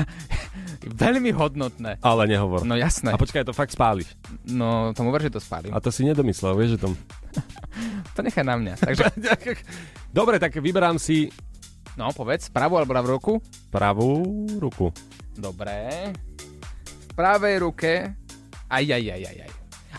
veľmi 1.05 1.31
hodnotné. 1.37 2.01
Ale 2.01 2.25
nehovor. 2.25 2.65
No 2.65 2.73
jasné. 2.73 3.13
A 3.13 3.21
počkaj, 3.21 3.45
to 3.45 3.53
fakt 3.53 3.77
spáliš. 3.77 4.17
No, 4.49 4.97
tomu 4.97 5.13
ver, 5.13 5.29
že 5.29 5.37
to 5.37 5.45
spálim. 5.45 5.77
A 5.77 5.85
to 5.85 5.93
si 5.93 6.09
nedomyslel, 6.09 6.57
vieš, 6.57 6.81
že 6.81 6.89
tom. 6.89 6.97
to 8.17 8.25
nechaj 8.25 8.41
na 8.41 8.57
mňa. 8.57 8.75
Takže... 8.81 9.05
Dobre, 10.17 10.41
tak 10.41 10.57
vyberám 10.57 10.97
si... 10.97 11.29
No, 12.01 12.17
povedz, 12.17 12.49
pravú 12.49 12.81
alebo 12.81 12.97
ľavú 12.97 13.09
ruku? 13.13 13.33
Pravú 13.69 14.25
ruku. 14.57 14.89
Dobre. 15.37 16.09
V 16.81 17.13
pravej 17.13 17.61
ruke... 17.61 18.17
Aj, 18.73 18.81
aj, 18.81 19.05
aj, 19.05 19.23
aj, 19.29 19.37
aj. 19.45 19.51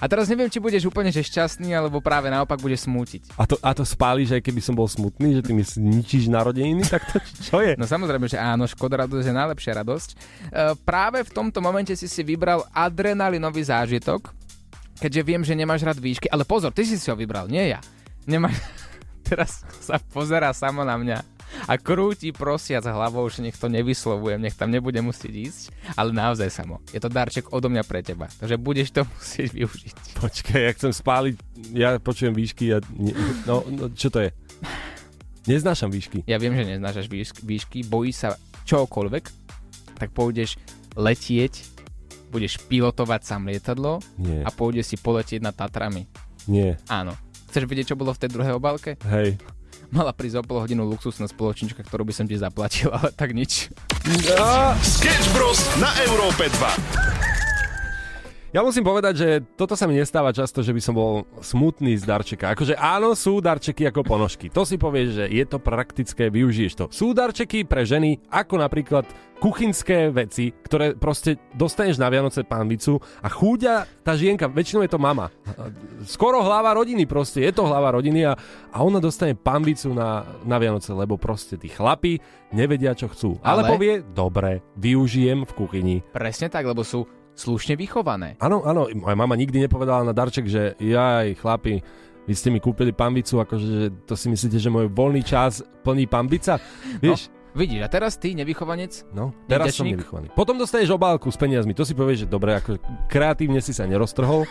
A 0.02 0.10
teraz 0.10 0.26
neviem, 0.26 0.50
či 0.50 0.58
budeš 0.58 0.90
úplne 0.90 1.14
že 1.14 1.22
šťastný, 1.22 1.78
alebo 1.78 2.02
práve 2.02 2.34
naopak 2.34 2.58
budeš 2.58 2.90
smútiť. 2.90 3.38
A 3.38 3.46
to, 3.46 3.54
a 3.62 3.70
to 3.78 3.86
spáliš, 3.86 4.34
aj 4.34 4.42
keby 4.42 4.58
som 4.58 4.74
bol 4.74 4.90
smutný, 4.90 5.38
že 5.38 5.46
ty 5.46 5.54
mi 5.54 5.62
zničíš 5.62 6.26
narodeniny, 6.26 6.82
tak 6.90 7.06
to 7.06 7.22
čo 7.22 7.62
je? 7.62 7.78
No 7.78 7.86
samozrejme, 7.86 8.26
že 8.26 8.42
áno, 8.42 8.66
škoda 8.66 9.06
radosť 9.06 9.30
je 9.30 9.36
najlepšia 9.38 9.78
radosť. 9.86 10.10
E, 10.10 10.16
práve 10.82 11.22
v 11.22 11.30
tomto 11.30 11.62
momente 11.62 11.94
si 11.94 12.10
si 12.10 12.26
vybral 12.26 12.66
adrenalinový 12.74 13.62
zážitok, 13.62 14.34
keďže 14.98 15.22
viem, 15.22 15.46
že 15.46 15.54
nemáš 15.54 15.86
rád 15.86 16.02
výšky, 16.02 16.34
ale 16.34 16.50
pozor, 16.50 16.74
ty 16.74 16.82
si 16.82 16.98
si 16.98 17.14
ho 17.14 17.16
vybral, 17.20 17.46
nie 17.46 17.70
ja. 17.70 17.78
Nemáš... 18.26 18.58
Teraz 19.30 19.62
sa 19.86 20.02
pozerá 20.02 20.50
samo 20.50 20.82
na 20.82 20.98
mňa 20.98 21.40
a 21.68 21.74
krúti 21.78 22.32
prosiac 22.32 22.86
hlavou, 22.86 23.28
že 23.28 23.44
nech 23.44 23.58
to 23.58 23.68
nevyslovujem, 23.68 24.42
nech 24.42 24.58
tam 24.58 24.72
nebude 24.72 24.98
musieť 25.04 25.34
ísť, 25.34 25.64
ale 25.96 26.16
naozaj 26.16 26.50
samo. 26.52 26.80
Je 26.92 27.00
to 27.02 27.12
darček 27.12 27.52
odo 27.52 27.68
mňa 27.68 27.84
pre 27.86 28.02
teba, 28.02 28.28
takže 28.40 28.56
budeš 28.58 28.90
to 28.92 29.02
musieť 29.16 29.50
využiť. 29.56 29.96
Počkaj, 30.20 30.60
ja 30.60 30.72
chcem 30.76 30.92
spáliť, 30.94 31.36
ja 31.76 31.90
počujem 32.02 32.34
výšky 32.34 32.76
a... 32.76 32.78
Ne, 32.96 33.14
no, 33.46 33.64
no, 33.68 33.92
čo 33.94 34.08
to 34.10 34.24
je? 34.24 34.30
Neznášam 35.50 35.90
výšky. 35.90 36.24
Ja 36.30 36.38
viem, 36.38 36.54
že 36.54 36.78
neznášaš 36.78 37.10
výšky, 37.10 37.40
výšky 37.42 37.80
bojí 37.90 38.14
sa 38.14 38.38
čokoľvek, 38.70 39.24
tak 39.98 40.14
pôjdeš 40.14 40.58
letieť 40.94 41.82
budeš 42.32 42.64
pilotovať 42.72 43.22
sám 43.28 43.52
lietadlo 43.52 44.00
Nie. 44.16 44.48
a 44.48 44.50
pôjde 44.56 44.88
si 44.88 44.96
poletieť 44.96 45.44
nad 45.44 45.52
Tatrami. 45.52 46.08
Nie. 46.48 46.80
Áno. 46.88 47.14
Chceš 47.52 47.68
vedieť, 47.68 47.94
čo 47.94 48.00
bolo 48.00 48.16
v 48.16 48.22
tej 48.24 48.32
druhej 48.32 48.56
obálke? 48.56 48.96
Hej. 49.04 49.36
Mala 49.91 50.15
prísť 50.15 50.39
o 50.39 50.43
pol 50.47 50.63
hodinu 50.63 50.88
luxusná 50.88 51.27
spoločnička, 51.27 51.84
ktorú 51.84 52.08
by 52.08 52.13
som 52.15 52.23
ti 52.23 52.39
zaplatil, 52.39 52.88
ale 52.95 53.12
tak 53.12 53.36
nič. 53.36 53.67
Sketch 54.80 55.27
Bros. 55.36 55.60
na 55.84 55.91
Európe 56.08 56.47
2. 56.47 57.31
Ja 58.52 58.68
musím 58.68 58.84
povedať, 58.84 59.14
že 59.16 59.30
toto 59.56 59.80
sa 59.80 59.88
mi 59.88 59.96
nestáva 59.96 60.36
často, 60.36 60.60
že 60.60 60.76
by 60.76 60.82
som 60.84 60.92
bol 60.92 61.24
smutný 61.40 61.96
z 61.96 62.04
darčeka. 62.04 62.52
Akože 62.52 62.76
áno, 62.76 63.16
sú 63.16 63.40
darčeky 63.40 63.88
ako 63.88 64.04
ponožky. 64.04 64.52
To 64.52 64.68
si 64.68 64.76
povieš, 64.76 65.24
že 65.24 65.26
je 65.32 65.46
to 65.48 65.56
praktické, 65.56 66.28
využiješ 66.28 66.74
to. 66.76 66.86
Sú 66.92 67.16
darčeky 67.16 67.64
pre 67.64 67.88
ženy, 67.88 68.20
ako 68.28 68.60
napríklad 68.60 69.08
kuchynské 69.40 70.12
veci, 70.12 70.52
ktoré 70.52 71.00
proste 71.00 71.40
dostaneš 71.56 71.96
na 71.96 72.12
Vianoce 72.12 72.44
pánvicu 72.44 73.00
a 73.24 73.32
chúďa 73.32 73.88
tá 74.04 74.20
žienka, 74.20 74.52
väčšinou 74.52 74.84
je 74.84 74.92
to 74.92 75.00
mama. 75.00 75.32
Skoro 76.04 76.44
hlava 76.44 76.76
rodiny 76.76 77.08
proste, 77.08 77.40
je 77.48 77.56
to 77.56 77.64
hlava 77.64 77.96
rodiny 77.96 78.28
a, 78.28 78.36
a 78.68 78.78
ona 78.84 79.00
dostane 79.00 79.32
pánvicu 79.32 79.96
na, 79.96 80.28
na 80.44 80.60
Vianoce, 80.60 80.92
lebo 80.92 81.16
proste 81.16 81.56
tí 81.56 81.72
chlapi 81.72 82.20
nevedia, 82.52 82.92
čo 83.00 83.08
chcú. 83.08 83.40
Ale, 83.48 83.64
Ale- 83.64 83.72
povie, 83.72 83.94
dobre, 84.12 84.60
využijem 84.76 85.48
v 85.48 85.52
kuchyni. 85.56 85.96
Presne 86.12 86.52
tak, 86.52 86.68
lebo 86.68 86.84
sú 86.84 87.08
slušne 87.36 87.80
vychované. 87.80 88.36
Áno, 88.41 88.62
áno, 88.65 88.88
moja 88.91 89.15
mama 89.17 89.36
nikdy 89.36 89.65
nepovedala 89.65 90.06
na 90.06 90.13
darček, 90.13 90.46
že 90.48 90.78
jaj, 90.78 91.38
chlapi, 91.39 91.82
vy 92.28 92.34
ste 92.38 92.54
mi 92.54 92.62
kúpili 92.62 92.94
pambicu, 92.94 93.41
akože 93.41 93.65
že 93.65 93.88
to 94.06 94.13
si 94.13 94.30
myslíte, 94.30 94.58
že 94.62 94.70
môj 94.70 94.88
voľný 94.91 95.26
čas 95.26 95.65
plní 95.82 96.06
pambica? 96.06 96.62
Vieš? 97.02 97.28
No, 97.28 97.58
vidíš, 97.58 97.82
a 97.84 97.89
teraz 97.89 98.15
ty, 98.22 98.38
nevychovanec, 98.38 99.10
No, 99.12 99.34
teraz 99.50 99.74
som 99.74 99.89
nevychovaný. 99.89 100.30
Potom 100.38 100.56
dostaneš 100.56 100.94
obálku 100.94 101.28
s 101.34 101.38
peniazmi, 101.39 101.74
to 101.74 101.84
si 101.84 101.98
povieš, 101.98 102.26
že 102.26 102.28
dobre, 102.30 102.56
ako 102.56 102.78
kreatívne 103.10 103.60
si 103.60 103.74
sa 103.74 103.89
neroztrhol, 103.89 104.46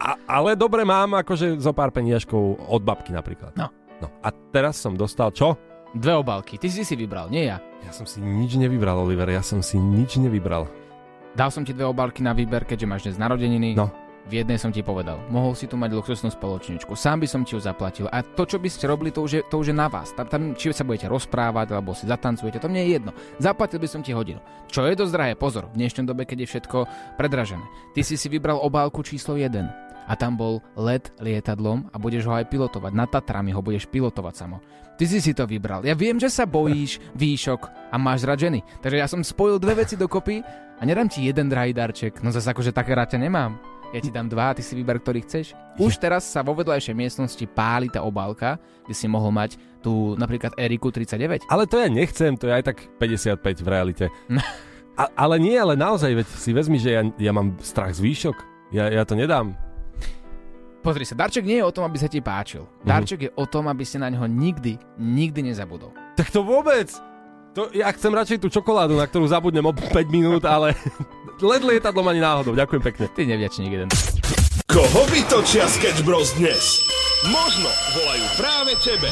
a, 0.00 0.16
ale 0.24 0.56
dobre 0.56 0.80
mám 0.88 1.20
akože 1.20 1.60
zo 1.60 1.76
pár 1.76 1.92
peniažkov 1.92 2.56
od 2.72 2.80
babky 2.80 3.12
napríklad. 3.12 3.52
No. 3.52 3.68
no. 4.00 4.08
A 4.24 4.32
teraz 4.32 4.80
som 4.80 4.96
dostal 4.96 5.28
čo? 5.36 5.60
dve 5.94 6.14
obálky. 6.14 6.58
Ty 6.58 6.70
si 6.70 6.86
si 6.86 6.94
vybral, 6.94 7.30
nie 7.30 7.50
ja. 7.50 7.58
Ja 7.82 7.90
som 7.90 8.06
si 8.06 8.22
nič 8.22 8.54
nevybral, 8.54 9.00
Oliver, 9.00 9.26
ja 9.26 9.42
som 9.42 9.64
si 9.64 9.80
nič 9.80 10.20
nevybral. 10.20 10.70
Dal 11.30 11.54
som 11.54 11.62
ti 11.62 11.70
dve 11.70 11.86
obálky 11.86 12.26
na 12.26 12.34
výber, 12.34 12.66
keďže 12.66 12.90
máš 12.90 13.02
dnes 13.06 13.20
narodeniny. 13.22 13.78
No. 13.78 13.86
V 14.28 14.42
jednej 14.42 14.60
som 14.60 14.70
ti 14.70 14.84
povedal, 14.84 15.16
mohol 15.32 15.56
si 15.56 15.64
tu 15.64 15.80
mať 15.80 15.96
luxusnú 15.96 16.28
spoločničku, 16.28 16.92
sám 16.92 17.24
by 17.24 17.26
som 17.26 17.40
ti 17.42 17.56
ju 17.56 17.60
zaplatil. 17.62 18.06
A 18.12 18.20
to, 18.22 18.44
čo 18.44 18.60
by 18.60 18.68
ste 18.68 18.86
robili, 18.86 19.10
to 19.10 19.24
už 19.24 19.32
je, 19.32 19.42
to 19.48 19.58
už 19.58 19.72
je 19.72 19.76
na 19.76 19.88
vás. 19.88 20.12
Tam, 20.12 20.28
tam, 20.28 20.52
či 20.54 20.70
sa 20.76 20.84
budete 20.84 21.08
rozprávať, 21.08 21.72
alebo 21.72 21.96
si 21.96 22.04
zatancujete, 22.04 22.60
to 22.60 22.68
mne 22.68 22.84
je 22.84 22.90
jedno. 23.00 23.10
Zaplatil 23.40 23.80
by 23.80 23.88
som 23.88 24.04
ti 24.04 24.12
hodinu. 24.12 24.38
Čo 24.68 24.86
je 24.86 24.94
dosť 24.94 25.12
drahé, 25.16 25.32
pozor, 25.34 25.72
v 25.72 25.82
dnešnej 25.82 26.04
dobe, 26.04 26.28
keď 26.28 26.46
je 26.46 26.50
všetko 26.52 26.78
predražené. 27.16 27.64
Ty 27.96 28.00
si 28.04 28.14
si 28.20 28.28
vybral 28.28 28.60
obálku 28.60 29.00
číslo 29.00 29.34
1 29.40 29.50
a 30.10 30.12
tam 30.18 30.36
bol 30.36 30.58
let 30.74 31.14
lietadlom 31.22 31.88
a 31.90 31.96
budeš 31.96 32.26
ho 32.26 32.34
aj 32.34 32.50
pilotovať. 32.50 32.92
Na 32.92 33.06
Tatrami 33.06 33.54
ho 33.54 33.64
budeš 33.64 33.86
pilotovať 33.88 34.34
samo. 34.36 34.58
Ty 35.00 35.08
si 35.08 35.16
si 35.24 35.32
to 35.32 35.48
vybral. 35.48 35.80
Ja 35.80 35.96
viem, 35.96 36.20
že 36.20 36.28
sa 36.28 36.44
bojíš 36.44 37.00
výšok 37.16 37.88
a 37.88 37.96
máš 37.96 38.28
rád 38.28 38.44
ženy. 38.44 38.60
Takže 38.84 39.00
ja 39.00 39.08
som 39.08 39.24
spojil 39.24 39.56
dve 39.56 39.80
veci 39.80 39.96
dokopy 39.96 40.44
a 40.80 40.82
nedám 40.88 41.12
ti 41.12 41.28
jeden 41.28 41.52
drahý 41.52 41.76
darček. 41.76 42.24
No 42.24 42.32
zase 42.32 42.48
akože 42.48 42.72
také 42.72 42.96
ťa 42.96 43.20
nemám. 43.20 43.60
Ja 43.92 44.00
ti 44.00 44.08
dám 44.08 44.30
dva 44.30 44.54
a 44.54 44.56
ty 44.56 44.62
si 44.62 44.72
vyber, 44.78 45.02
ktorý 45.02 45.20
chceš. 45.26 45.52
Už 45.76 45.98
teraz 45.98 46.22
sa 46.22 46.40
vo 46.46 46.54
vedľajšej 46.54 46.94
miestnosti 46.94 47.44
páli 47.50 47.90
tá 47.90 48.00
obálka, 48.06 48.56
kde 48.86 48.94
si 48.94 49.10
mohol 49.10 49.34
mať 49.34 49.58
tú 49.82 50.14
napríklad 50.14 50.54
Eriku 50.54 50.94
39. 50.94 51.50
Ale 51.50 51.66
to 51.66 51.76
ja 51.76 51.90
nechcem, 51.90 52.38
to 52.38 52.46
je 52.48 52.54
aj 52.54 52.64
tak 52.70 52.86
55 53.02 53.60
v 53.60 53.68
realite. 53.68 54.06
A, 55.00 55.08
ale 55.16 55.40
nie, 55.40 55.56
ale 55.56 55.80
naozaj, 55.80 56.12
veď 56.12 56.28
si 56.28 56.52
vezmi, 56.52 56.76
že 56.76 56.92
ja, 56.92 57.00
ja 57.16 57.32
mám 57.32 57.56
strach 57.64 57.96
z 57.96 58.04
výšok. 58.04 58.36
Ja, 58.68 58.84
ja 58.92 59.00
to 59.08 59.16
nedám. 59.16 59.56
Pozri 60.84 61.08
sa, 61.08 61.16
darček 61.16 61.48
nie 61.48 61.56
je 61.56 61.64
o 61.64 61.72
tom, 61.72 61.88
aby 61.88 61.96
sa 61.96 62.04
ti 62.04 62.20
páčil. 62.20 62.68
Darček 62.84 63.20
je 63.24 63.30
o 63.32 63.48
tom, 63.48 63.72
aby 63.72 63.80
si 63.80 63.96
na 63.96 64.12
neho 64.12 64.28
nikdy, 64.28 64.76
nikdy 65.00 65.40
nezabudol. 65.40 65.96
Tak 66.20 66.28
to 66.28 66.44
vôbec. 66.44 66.92
To, 67.50 67.66
ja 67.74 67.90
chcem 67.90 68.14
radšej 68.14 68.46
tú 68.46 68.46
čokoládu, 68.46 68.94
na 68.94 69.10
ktorú 69.10 69.26
zabudnem 69.26 69.66
o 69.66 69.74
5 69.74 69.90
minút, 70.06 70.46
ale 70.46 70.70
led 71.42 71.62
lietadlom 71.66 72.06
ani 72.06 72.22
náhodou. 72.22 72.54
Ďakujem 72.54 72.82
pekne. 72.82 73.04
Ty 73.10 73.26
nevďačník 73.26 73.72
jeden. 73.74 73.90
Koho 74.70 75.02
vytočia 75.10 75.66
Sketch 75.66 76.06
Bros 76.06 76.30
dnes? 76.38 76.86
Možno 77.26 77.66
volajú 77.98 78.26
práve 78.38 78.72
tebe. 78.86 79.10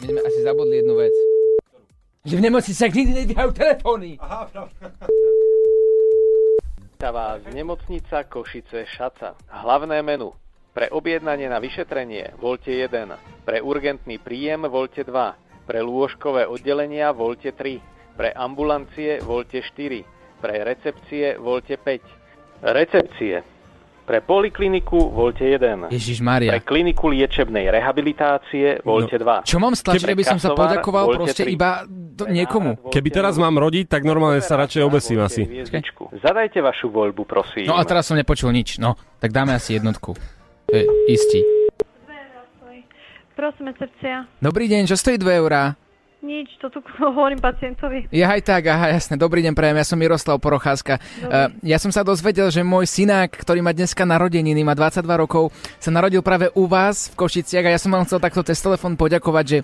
My 0.00 0.06
sme 0.08 0.20
asi 0.24 0.40
zabudli 0.48 0.80
jednu 0.80 0.96
vec. 0.96 1.14
Že 2.24 2.34
v 2.40 2.44
nemocniciach 2.48 2.92
nikdy 2.96 3.12
nedvíhajú 3.12 3.50
telefóny. 3.52 4.16
Víta 6.80 7.10
z 7.36 7.46
nemocnica 7.52 8.24
Košice 8.32 8.88
Šaca. 8.88 9.36
Hlavné 9.52 10.00
menu. 10.00 10.32
Pre 10.72 10.88
objednanie 10.88 11.52
na 11.52 11.60
vyšetrenie 11.60 12.32
voľte 12.40 12.72
1. 12.72 12.88
Pre 13.44 13.58
urgentný 13.60 14.16
príjem 14.24 14.64
voľte 14.72 15.04
2. 15.04 15.45
Pre 15.66 15.82
lôžkové 15.82 16.46
oddelenia 16.46 17.10
voľte 17.10 17.50
3. 17.50 18.14
Pre 18.14 18.30
ambulancie 18.32 19.18
voľte 19.18 19.60
4. 19.60 20.38
Pre 20.38 20.54
recepcie 20.62 21.34
voľte 21.36 21.74
5. 21.74 22.70
Recepcie. 22.70 23.42
Pre 24.06 24.22
polikliniku 24.22 25.10
voľte 25.10 25.42
1. 25.42 25.90
Ježiš 25.90 26.22
Pre 26.22 26.26
Maria. 26.30 26.62
kliniku 26.62 27.10
liečebnej 27.10 27.66
rehabilitácie 27.74 28.86
voľte 28.86 29.18
2. 29.18 29.42
Čo 29.42 29.58
mám 29.58 29.74
stlačiť, 29.74 30.06
aby 30.06 30.22
som 30.22 30.38
sa 30.38 30.54
poďakoval 30.54 31.18
proste 31.18 31.42
tri. 31.42 31.58
iba 31.58 31.82
do, 31.90 32.30
niekomu? 32.30 32.86
Keby 32.86 33.08
teraz 33.10 33.34
mám 33.34 33.58
rodiť, 33.58 33.90
tak 33.90 34.06
normálne 34.06 34.38
sa 34.46 34.54
radšej 34.54 34.82
obesím 34.86 35.18
asi. 35.18 35.42
Hviezdičku. 35.42 36.14
Zadajte 36.22 36.62
vašu 36.62 36.86
voľbu, 36.94 37.26
prosím. 37.26 37.66
No 37.66 37.74
a 37.74 37.82
teraz 37.82 38.06
som 38.06 38.14
nepočul 38.14 38.54
nič. 38.54 38.78
No, 38.78 38.94
tak 39.18 39.34
dáme 39.34 39.58
asi 39.58 39.74
jednotku. 39.74 40.14
To 40.70 40.74
je 40.74 40.86
istý. 43.36 43.42
Prosím, 43.42 43.68
recepcia. 43.68 44.24
Dobrý 44.40 44.64
deň, 44.68 44.88
čo 44.88 44.96
stojí 44.96 45.20
2 45.20 45.40
eurá? 45.44 45.76
Nič, 46.24 46.58
to 46.58 46.72
tu 46.72 46.80
hovorím 47.04 47.38
pacientovi. 47.38 48.08
Ja 48.10 48.32
aj 48.32 48.42
tak, 48.48 48.66
aha, 48.66 48.96
jasné. 48.96 49.20
Dobrý 49.20 49.44
deň, 49.44 49.52
prajem, 49.52 49.76
ja 49.76 49.86
som 49.86 50.00
Miroslav 50.00 50.40
Porocházka. 50.40 50.98
Uh, 51.22 51.52
ja 51.62 51.76
som 51.76 51.92
sa 51.92 52.02
dozvedel, 52.02 52.48
že 52.48 52.64
môj 52.64 52.88
synák, 52.88 53.30
ktorý 53.36 53.60
má 53.60 53.76
dneska 53.76 54.08
narodeniny, 54.08 54.64
má 54.64 54.72
22 54.74 55.04
rokov, 55.22 55.52
sa 55.78 55.92
narodil 55.92 56.24
práve 56.24 56.48
u 56.56 56.64
vás 56.66 57.12
v 57.12 57.20
Košiciach 57.20 57.68
a 57.68 57.74
ja 57.76 57.78
som 57.78 57.92
vám 57.92 58.08
chcel 58.08 58.18
takto 58.18 58.42
cez 58.42 58.58
telefón 58.58 58.96
poďakovať, 58.98 59.44
že 59.44 59.58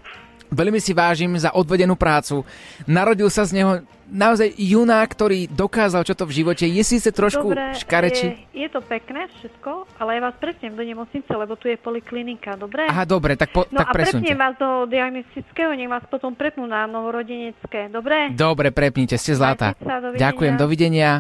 veľmi 0.53 0.77
si 0.77 0.93
vážim 0.93 1.33
za 1.35 1.51
odvedenú 1.51 1.97
prácu. 1.97 2.45
Narodil 2.85 3.27
sa 3.27 3.43
z 3.43 3.57
neho 3.57 3.73
naozaj 4.07 4.53
junák, 4.53 5.09
ktorý 5.09 5.49
dokázal, 5.49 6.05
čo 6.05 6.13
to 6.13 6.29
v 6.29 6.37
živote. 6.37 6.69
Je 6.69 6.85
síce 6.85 7.09
trošku 7.09 7.49
Dobre, 7.49 7.73
škareči. 7.75 8.53
je, 8.53 8.63
je 8.63 8.69
to 8.69 8.85
pekné 8.85 9.25
všetko, 9.35 9.89
ale 9.97 10.21
ja 10.21 10.21
vás 10.23 10.37
presnem 10.37 10.77
do 10.77 10.85
nemocnice, 10.85 11.27
lebo 11.27 11.57
tu 11.57 11.67
je 11.67 11.75
poliklinika, 11.75 12.55
dobre? 12.55 12.85
Aha, 12.87 13.03
dobre, 13.03 13.35
tak, 13.35 13.51
po, 13.51 13.65
No 13.67 13.81
tak 13.81 13.89
a 13.89 13.93
presunte. 13.97 14.29
prepnem 14.29 14.37
vás 14.37 14.55
do 14.55 14.69
diagnostického, 14.87 15.73
nech 15.73 15.89
vás 15.89 16.05
potom 16.07 16.37
prepnú 16.37 16.69
na 16.69 16.85
novorodenecké, 16.85 17.89
dobre? 17.89 18.37
Dobre, 18.37 18.69
prepnite, 18.69 19.17
ste 19.17 19.33
zlatá. 19.33 19.73
Majte 19.73 19.83
sa, 19.83 19.97
dovidenia. 19.99 20.21
Ďakujem, 20.23 20.55
dovidenia. 20.55 21.11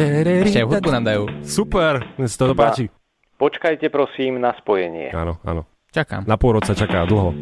Ešte 0.00 0.58
aj 0.58 0.66
hudbu 0.66 0.88
nám 0.90 1.04
dajú. 1.04 1.22
Super, 1.44 2.00
mne 2.16 2.24
sa 2.24 2.36
to 2.40 2.56
páči. 2.56 2.84
Počkajte 3.36 3.88
prosím 3.88 4.36
na 4.36 4.56
spojenie. 4.56 5.12
Áno, 5.12 5.36
áno. 5.44 5.68
Čakám. 5.90 6.22
Na 6.22 6.38
pôrod 6.38 6.62
sa 6.62 6.70
čaká 6.70 7.02
dlho. 7.02 7.34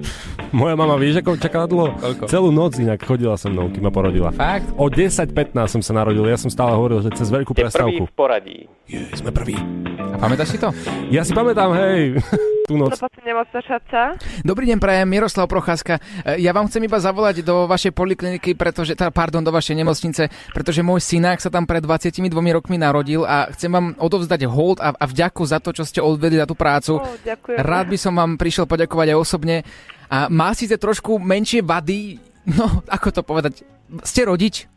Moja 0.57 0.73
mama, 0.73 0.97
vieš, 0.97 1.21
ako 1.21 1.37
čakala 1.37 1.69
dlho? 1.69 1.93
Koľko? 2.01 2.25
Celú 2.33 2.49
noc 2.49 2.81
inak 2.81 2.97
chodila 3.05 3.37
so 3.37 3.53
mnou, 3.53 3.69
kým 3.69 3.85
ma 3.85 3.93
porodila. 3.93 4.33
Fakt? 4.33 4.73
O 4.81 4.89
10.15 4.89 5.53
som 5.69 5.85
sa 5.85 5.93
narodil, 5.93 6.25
ja 6.25 6.41
som 6.41 6.49
stále 6.49 6.73
hovoril, 6.73 7.05
že 7.05 7.13
cez 7.13 7.29
veľkú 7.29 7.53
Ste 7.53 7.61
prvý 7.61 7.69
prestávku. 7.69 8.05
v 8.09 8.15
poradí. 8.17 8.59
Jej, 8.89 9.21
sme 9.21 9.37
prví. 9.37 9.53
A 10.01 10.17
pamätáš 10.17 10.57
si 10.57 10.59
to? 10.59 10.73
Ja 11.13 11.29
si 11.29 11.37
pamätám, 11.37 11.77
hej, 11.77 12.25
tú 12.69 12.77
noc. 12.77 12.93
nemocná 13.25 13.61
šaca. 13.65 14.21
Dobrý 14.45 14.69
deň, 14.69 14.77
prajem 14.77 15.09
Miroslav 15.09 15.49
Procházka. 15.49 15.97
E, 16.21 16.45
Ja 16.45 16.53
vám 16.53 16.69
chcem 16.69 16.85
iba 16.85 17.01
zavolať 17.01 17.41
do 17.41 17.65
vašej 17.65 17.97
polikliniky, 17.97 18.53
pretože, 18.53 18.93
pardon, 19.09 19.41
do 19.41 19.49
vašej 19.49 19.81
nemocnice, 19.81 20.29
pretože 20.53 20.85
môj 20.85 21.01
synák 21.01 21.41
sa 21.41 21.49
tam 21.49 21.65
pred 21.65 21.81
22 21.81 22.29
rokmi 22.53 22.77
narodil 22.77 23.25
a 23.25 23.49
chcem 23.57 23.73
vám 23.73 23.97
odovzdať 23.97 24.45
hold 24.45 24.85
a, 24.85 24.93
a 24.93 25.05
vďaku 25.09 25.43
za 25.49 25.65
to, 25.65 25.73
čo 25.73 25.89
ste 25.89 26.05
odvedli 26.05 26.37
za 26.37 26.45
tú 26.45 26.53
prácu. 26.53 27.01
Ďakujem. 27.25 27.57
Rád 27.57 27.87
by 27.89 27.99
som 27.99 28.13
vám 28.13 28.37
prišiel 28.37 28.69
poďakovať 28.69 29.17
aj 29.17 29.19
osobne. 29.19 29.57
A 30.13 30.29
má 30.29 30.53
síce 30.53 30.77
trošku 30.77 31.17
menšie 31.17 31.65
vady, 31.65 32.21
no, 32.53 32.85
ako 32.89 33.09
to 33.13 33.23
povedať, 33.25 33.65
ste 34.05 34.29
rodič? 34.29 34.69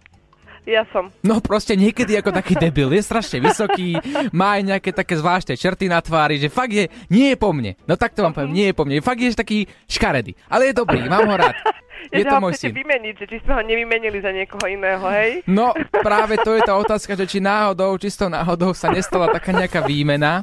Ja 0.61 0.85
som. 0.93 1.09
No 1.25 1.41
proste 1.41 1.73
niekedy 1.73 2.13
ako 2.21 2.29
taký 2.29 2.53
debil, 2.53 2.93
je 2.93 3.01
strašne 3.01 3.41
vysoký, 3.41 3.97
má 4.29 4.61
aj 4.61 4.61
nejaké 4.75 4.89
také 4.93 5.17
zvláštne 5.17 5.57
črty 5.57 5.89
na 5.89 5.97
tvári, 5.97 6.37
že 6.37 6.53
fakt 6.53 6.69
je, 6.69 6.85
nie 7.09 7.33
je 7.33 7.37
po 7.37 7.49
mne. 7.49 7.73
No 7.89 7.97
tak 7.97 8.13
to 8.13 8.21
vám 8.21 8.37
poviem, 8.37 8.53
nie 8.53 8.67
je 8.69 8.75
po 8.77 8.85
mne, 8.85 9.01
fakt 9.01 9.21
je 9.25 9.33
taký 9.33 9.65
škaredý. 9.89 10.37
Ale 10.45 10.69
je 10.69 10.77
dobrý, 10.77 11.01
mám 11.09 11.25
ho 11.25 11.35
rád. 11.37 11.57
Je 12.09 12.25
to 12.25 12.41
môj 12.41 12.57
syn. 12.57 12.73
vymeniť, 12.73 13.13
že 13.13 13.25
či 13.29 13.37
sme 13.45 13.61
ho 13.61 13.61
nevymenili 13.61 14.17
za 14.25 14.33
niekoho 14.33 14.65
iného, 14.65 15.05
hej? 15.13 15.45
No 15.45 15.69
práve 16.01 16.33
to 16.41 16.57
je 16.57 16.65
tá 16.65 16.73
otázka, 16.73 17.13
že 17.13 17.29
či 17.29 17.37
náhodou, 17.37 17.93
čisto 18.01 18.25
náhodou 18.25 18.73
sa 18.73 18.89
nestala 18.89 19.29
taká 19.29 19.53
nejaká 19.53 19.85
výmena. 19.85 20.41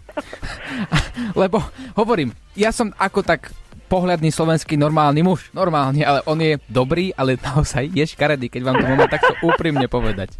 Lebo 1.42 1.58
hovorím, 1.98 2.30
ja 2.54 2.70
som 2.70 2.94
ako 2.94 3.26
tak 3.26 3.50
pohľadný 3.88 4.28
slovenský 4.28 4.76
normálny 4.76 5.24
muž. 5.24 5.48
Normálny, 5.56 6.04
ale 6.04 6.20
on 6.28 6.38
je 6.38 6.60
dobrý, 6.68 7.10
ale 7.16 7.40
naozaj 7.40 7.88
je 7.90 8.04
škaredý, 8.04 8.52
keď 8.52 8.62
vám 8.62 8.76
to 8.78 8.86
môžem 8.86 9.08
takto 9.08 9.32
úprimne 9.42 9.88
povedať. 9.88 10.36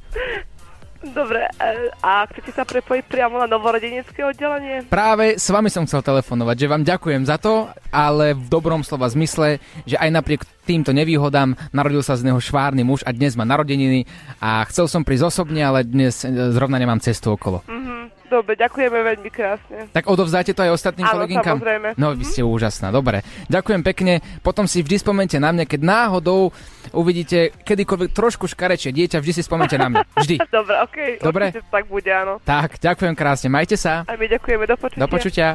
Dobre, 0.99 1.47
e, 1.47 1.95
a 2.03 2.27
chcete 2.27 2.51
sa 2.51 2.67
prepojiť 2.67 3.07
priamo 3.07 3.39
na 3.39 3.47
novorodenecké 3.47 4.19
oddelenie? 4.19 4.83
Práve 4.91 5.39
s 5.39 5.47
vami 5.47 5.71
som 5.71 5.87
chcel 5.87 6.03
telefonovať, 6.03 6.57
že 6.59 6.67
vám 6.67 6.83
ďakujem 6.83 7.23
za 7.23 7.39
to, 7.39 7.71
ale 7.95 8.35
v 8.35 8.51
dobrom 8.51 8.83
slova 8.83 9.07
zmysle, 9.07 9.63
že 9.87 9.95
aj 9.95 10.11
napriek 10.11 10.43
týmto 10.67 10.91
nevýhodám 10.91 11.55
narodil 11.71 12.03
sa 12.03 12.19
z 12.19 12.27
neho 12.27 12.43
švárny 12.43 12.83
muž 12.83 13.07
a 13.07 13.15
dnes 13.15 13.39
má 13.39 13.47
narodeniny 13.47 14.11
a 14.43 14.67
chcel 14.67 14.91
som 14.91 15.07
prísť 15.07 15.31
osobne, 15.31 15.63
ale 15.63 15.87
dnes 15.87 16.27
e, 16.27 16.35
zrovna 16.51 16.83
nemám 16.83 16.99
cestu 16.99 17.31
okolo. 17.31 17.63
Mhm, 17.71 18.18
dobre, 18.29 18.55
ďakujeme 18.55 18.95
veľmi 18.95 19.31
krásne. 19.33 19.89
Tak 19.91 20.07
odovzdáte 20.07 20.53
to 20.53 20.63
aj 20.63 20.77
ostatným 20.77 21.09
Áno, 21.09 21.15
kolegynkám? 21.19 21.57
samozrejme. 21.59 21.89
No, 21.97 22.13
vy 22.15 22.25
ste 22.25 22.45
úžasná, 22.45 22.93
dobre. 22.93 23.25
Ďakujem 23.49 23.83
pekne. 23.83 24.21
Potom 24.41 24.69
si 24.69 24.85
vždy 24.85 24.97
spomente 25.01 25.37
na 25.41 25.51
mňa, 25.51 25.65
keď 25.65 25.81
náhodou 25.83 26.53
uvidíte 26.93 27.51
kedykoľvek 27.65 28.11
trošku 28.13 28.45
škarečie 28.47 28.93
dieťa, 28.93 29.19
vždy 29.19 29.33
si 29.33 29.43
spomente 29.43 29.75
na 29.75 29.89
mňa. 29.89 30.03
Vždy. 30.15 30.37
Dobre, 30.59 30.75
okej, 30.85 31.11
Dobre. 31.21 31.45
určite 31.51 31.65
tak 31.69 31.85
bude, 31.89 32.11
áno. 32.13 32.41
Tak, 32.45 32.81
ďakujem 32.81 33.15
krásne. 33.17 33.49
Majte 33.49 33.77
sa. 33.81 34.05
A 34.05 34.17
my 34.17 34.27
ďakujeme, 34.29 34.65
do 34.65 34.77
počutia. 34.77 35.01
Do 35.01 35.09
počutia. 35.09 35.49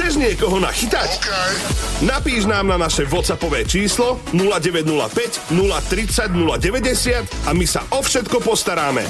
Chceš 0.00 0.16
niekoho 0.16 0.56
nachytať? 0.64 1.20
Okay. 1.20 1.52
Napíš 2.08 2.48
nám 2.48 2.72
na 2.72 2.80
naše 2.80 3.04
WhatsAppové 3.04 3.68
číslo 3.68 4.16
0905 4.32 5.52
030 5.52 6.32
090 6.32 7.28
a 7.44 7.50
my 7.52 7.66
sa 7.68 7.84
o 7.92 8.00
všetko 8.00 8.40
postaráme. 8.40 9.04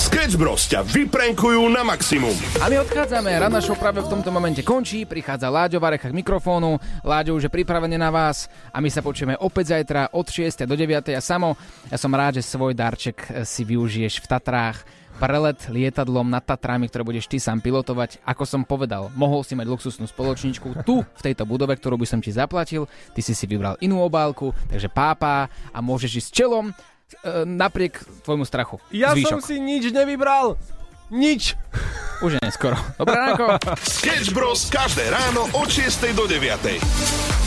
Sketch 0.00 0.40
Bros 0.40 0.64
ťa 0.64 0.80
vyprenkujú 0.80 1.68
na 1.68 1.84
maximum. 1.84 2.32
A 2.56 2.72
my 2.72 2.80
odchádzame, 2.88 3.36
Rana 3.36 3.60
show 3.60 3.76
práve 3.76 4.00
v 4.00 4.08
tomto 4.08 4.32
momente 4.32 4.64
končí, 4.64 5.04
prichádza 5.04 5.52
Láďo 5.52 5.76
Varecha 5.76 6.08
k 6.08 6.16
mikrofónu, 6.16 6.80
Láďo 7.04 7.36
už 7.36 7.52
je 7.52 7.52
pripravený 7.52 8.00
na 8.00 8.08
vás 8.08 8.48
a 8.72 8.80
my 8.80 8.88
sa 8.88 9.04
počujeme 9.04 9.36
opäť 9.44 9.76
zajtra 9.76 10.16
od 10.16 10.24
6. 10.24 10.64
do 10.64 10.72
9. 10.72 11.04
a 11.12 11.20
samo, 11.20 11.52
ja 11.92 12.00
som 12.00 12.08
rád, 12.08 12.40
že 12.40 12.48
svoj 12.48 12.72
darček 12.72 13.44
si 13.44 13.60
využiješ 13.68 14.24
v 14.24 14.26
Tatrách, 14.32 15.03
prelet 15.16 15.58
lietadlom 15.70 16.26
nad 16.26 16.42
Tatrami, 16.42 16.90
ktoré 16.90 17.06
budeš 17.06 17.30
ty 17.30 17.38
sám 17.38 17.62
pilotovať. 17.62 18.20
Ako 18.26 18.44
som 18.44 18.62
povedal, 18.66 19.10
mohol 19.14 19.46
si 19.46 19.54
mať 19.54 19.66
luxusnú 19.70 20.06
spoločničku 20.10 20.82
tu, 20.82 21.02
v 21.02 21.22
tejto 21.22 21.46
budove, 21.46 21.74
ktorú 21.74 21.98
by 22.00 22.06
som 22.08 22.20
ti 22.20 22.34
zaplatil. 22.34 22.90
Ty 23.14 23.20
si 23.22 23.32
si 23.32 23.44
vybral 23.46 23.78
inú 23.80 24.02
obálku, 24.02 24.50
takže 24.68 24.90
pápa 24.90 25.46
a 25.70 25.78
môžeš 25.78 26.24
ísť 26.24 26.28
s 26.28 26.34
čelom 26.34 26.64
e, 26.70 26.72
napriek 27.46 28.02
tvojmu 28.26 28.44
strachu. 28.44 28.82
Ja 28.90 29.14
Zvýšok. 29.14 29.30
som 29.30 29.40
si 29.42 29.62
nič 29.62 29.94
nevybral. 29.94 30.58
Nič. 31.12 31.54
Už 32.24 32.36
je 32.36 32.40
neskoro. 32.42 32.74
Dobré 32.96 33.14
ránko. 33.14 33.60
Sketch 34.00 34.32
Bros 34.32 34.66
každé 34.72 35.12
ráno 35.12 35.46
od 35.52 35.68
6 35.68 36.16
do 36.16 36.24
9. 36.26 37.43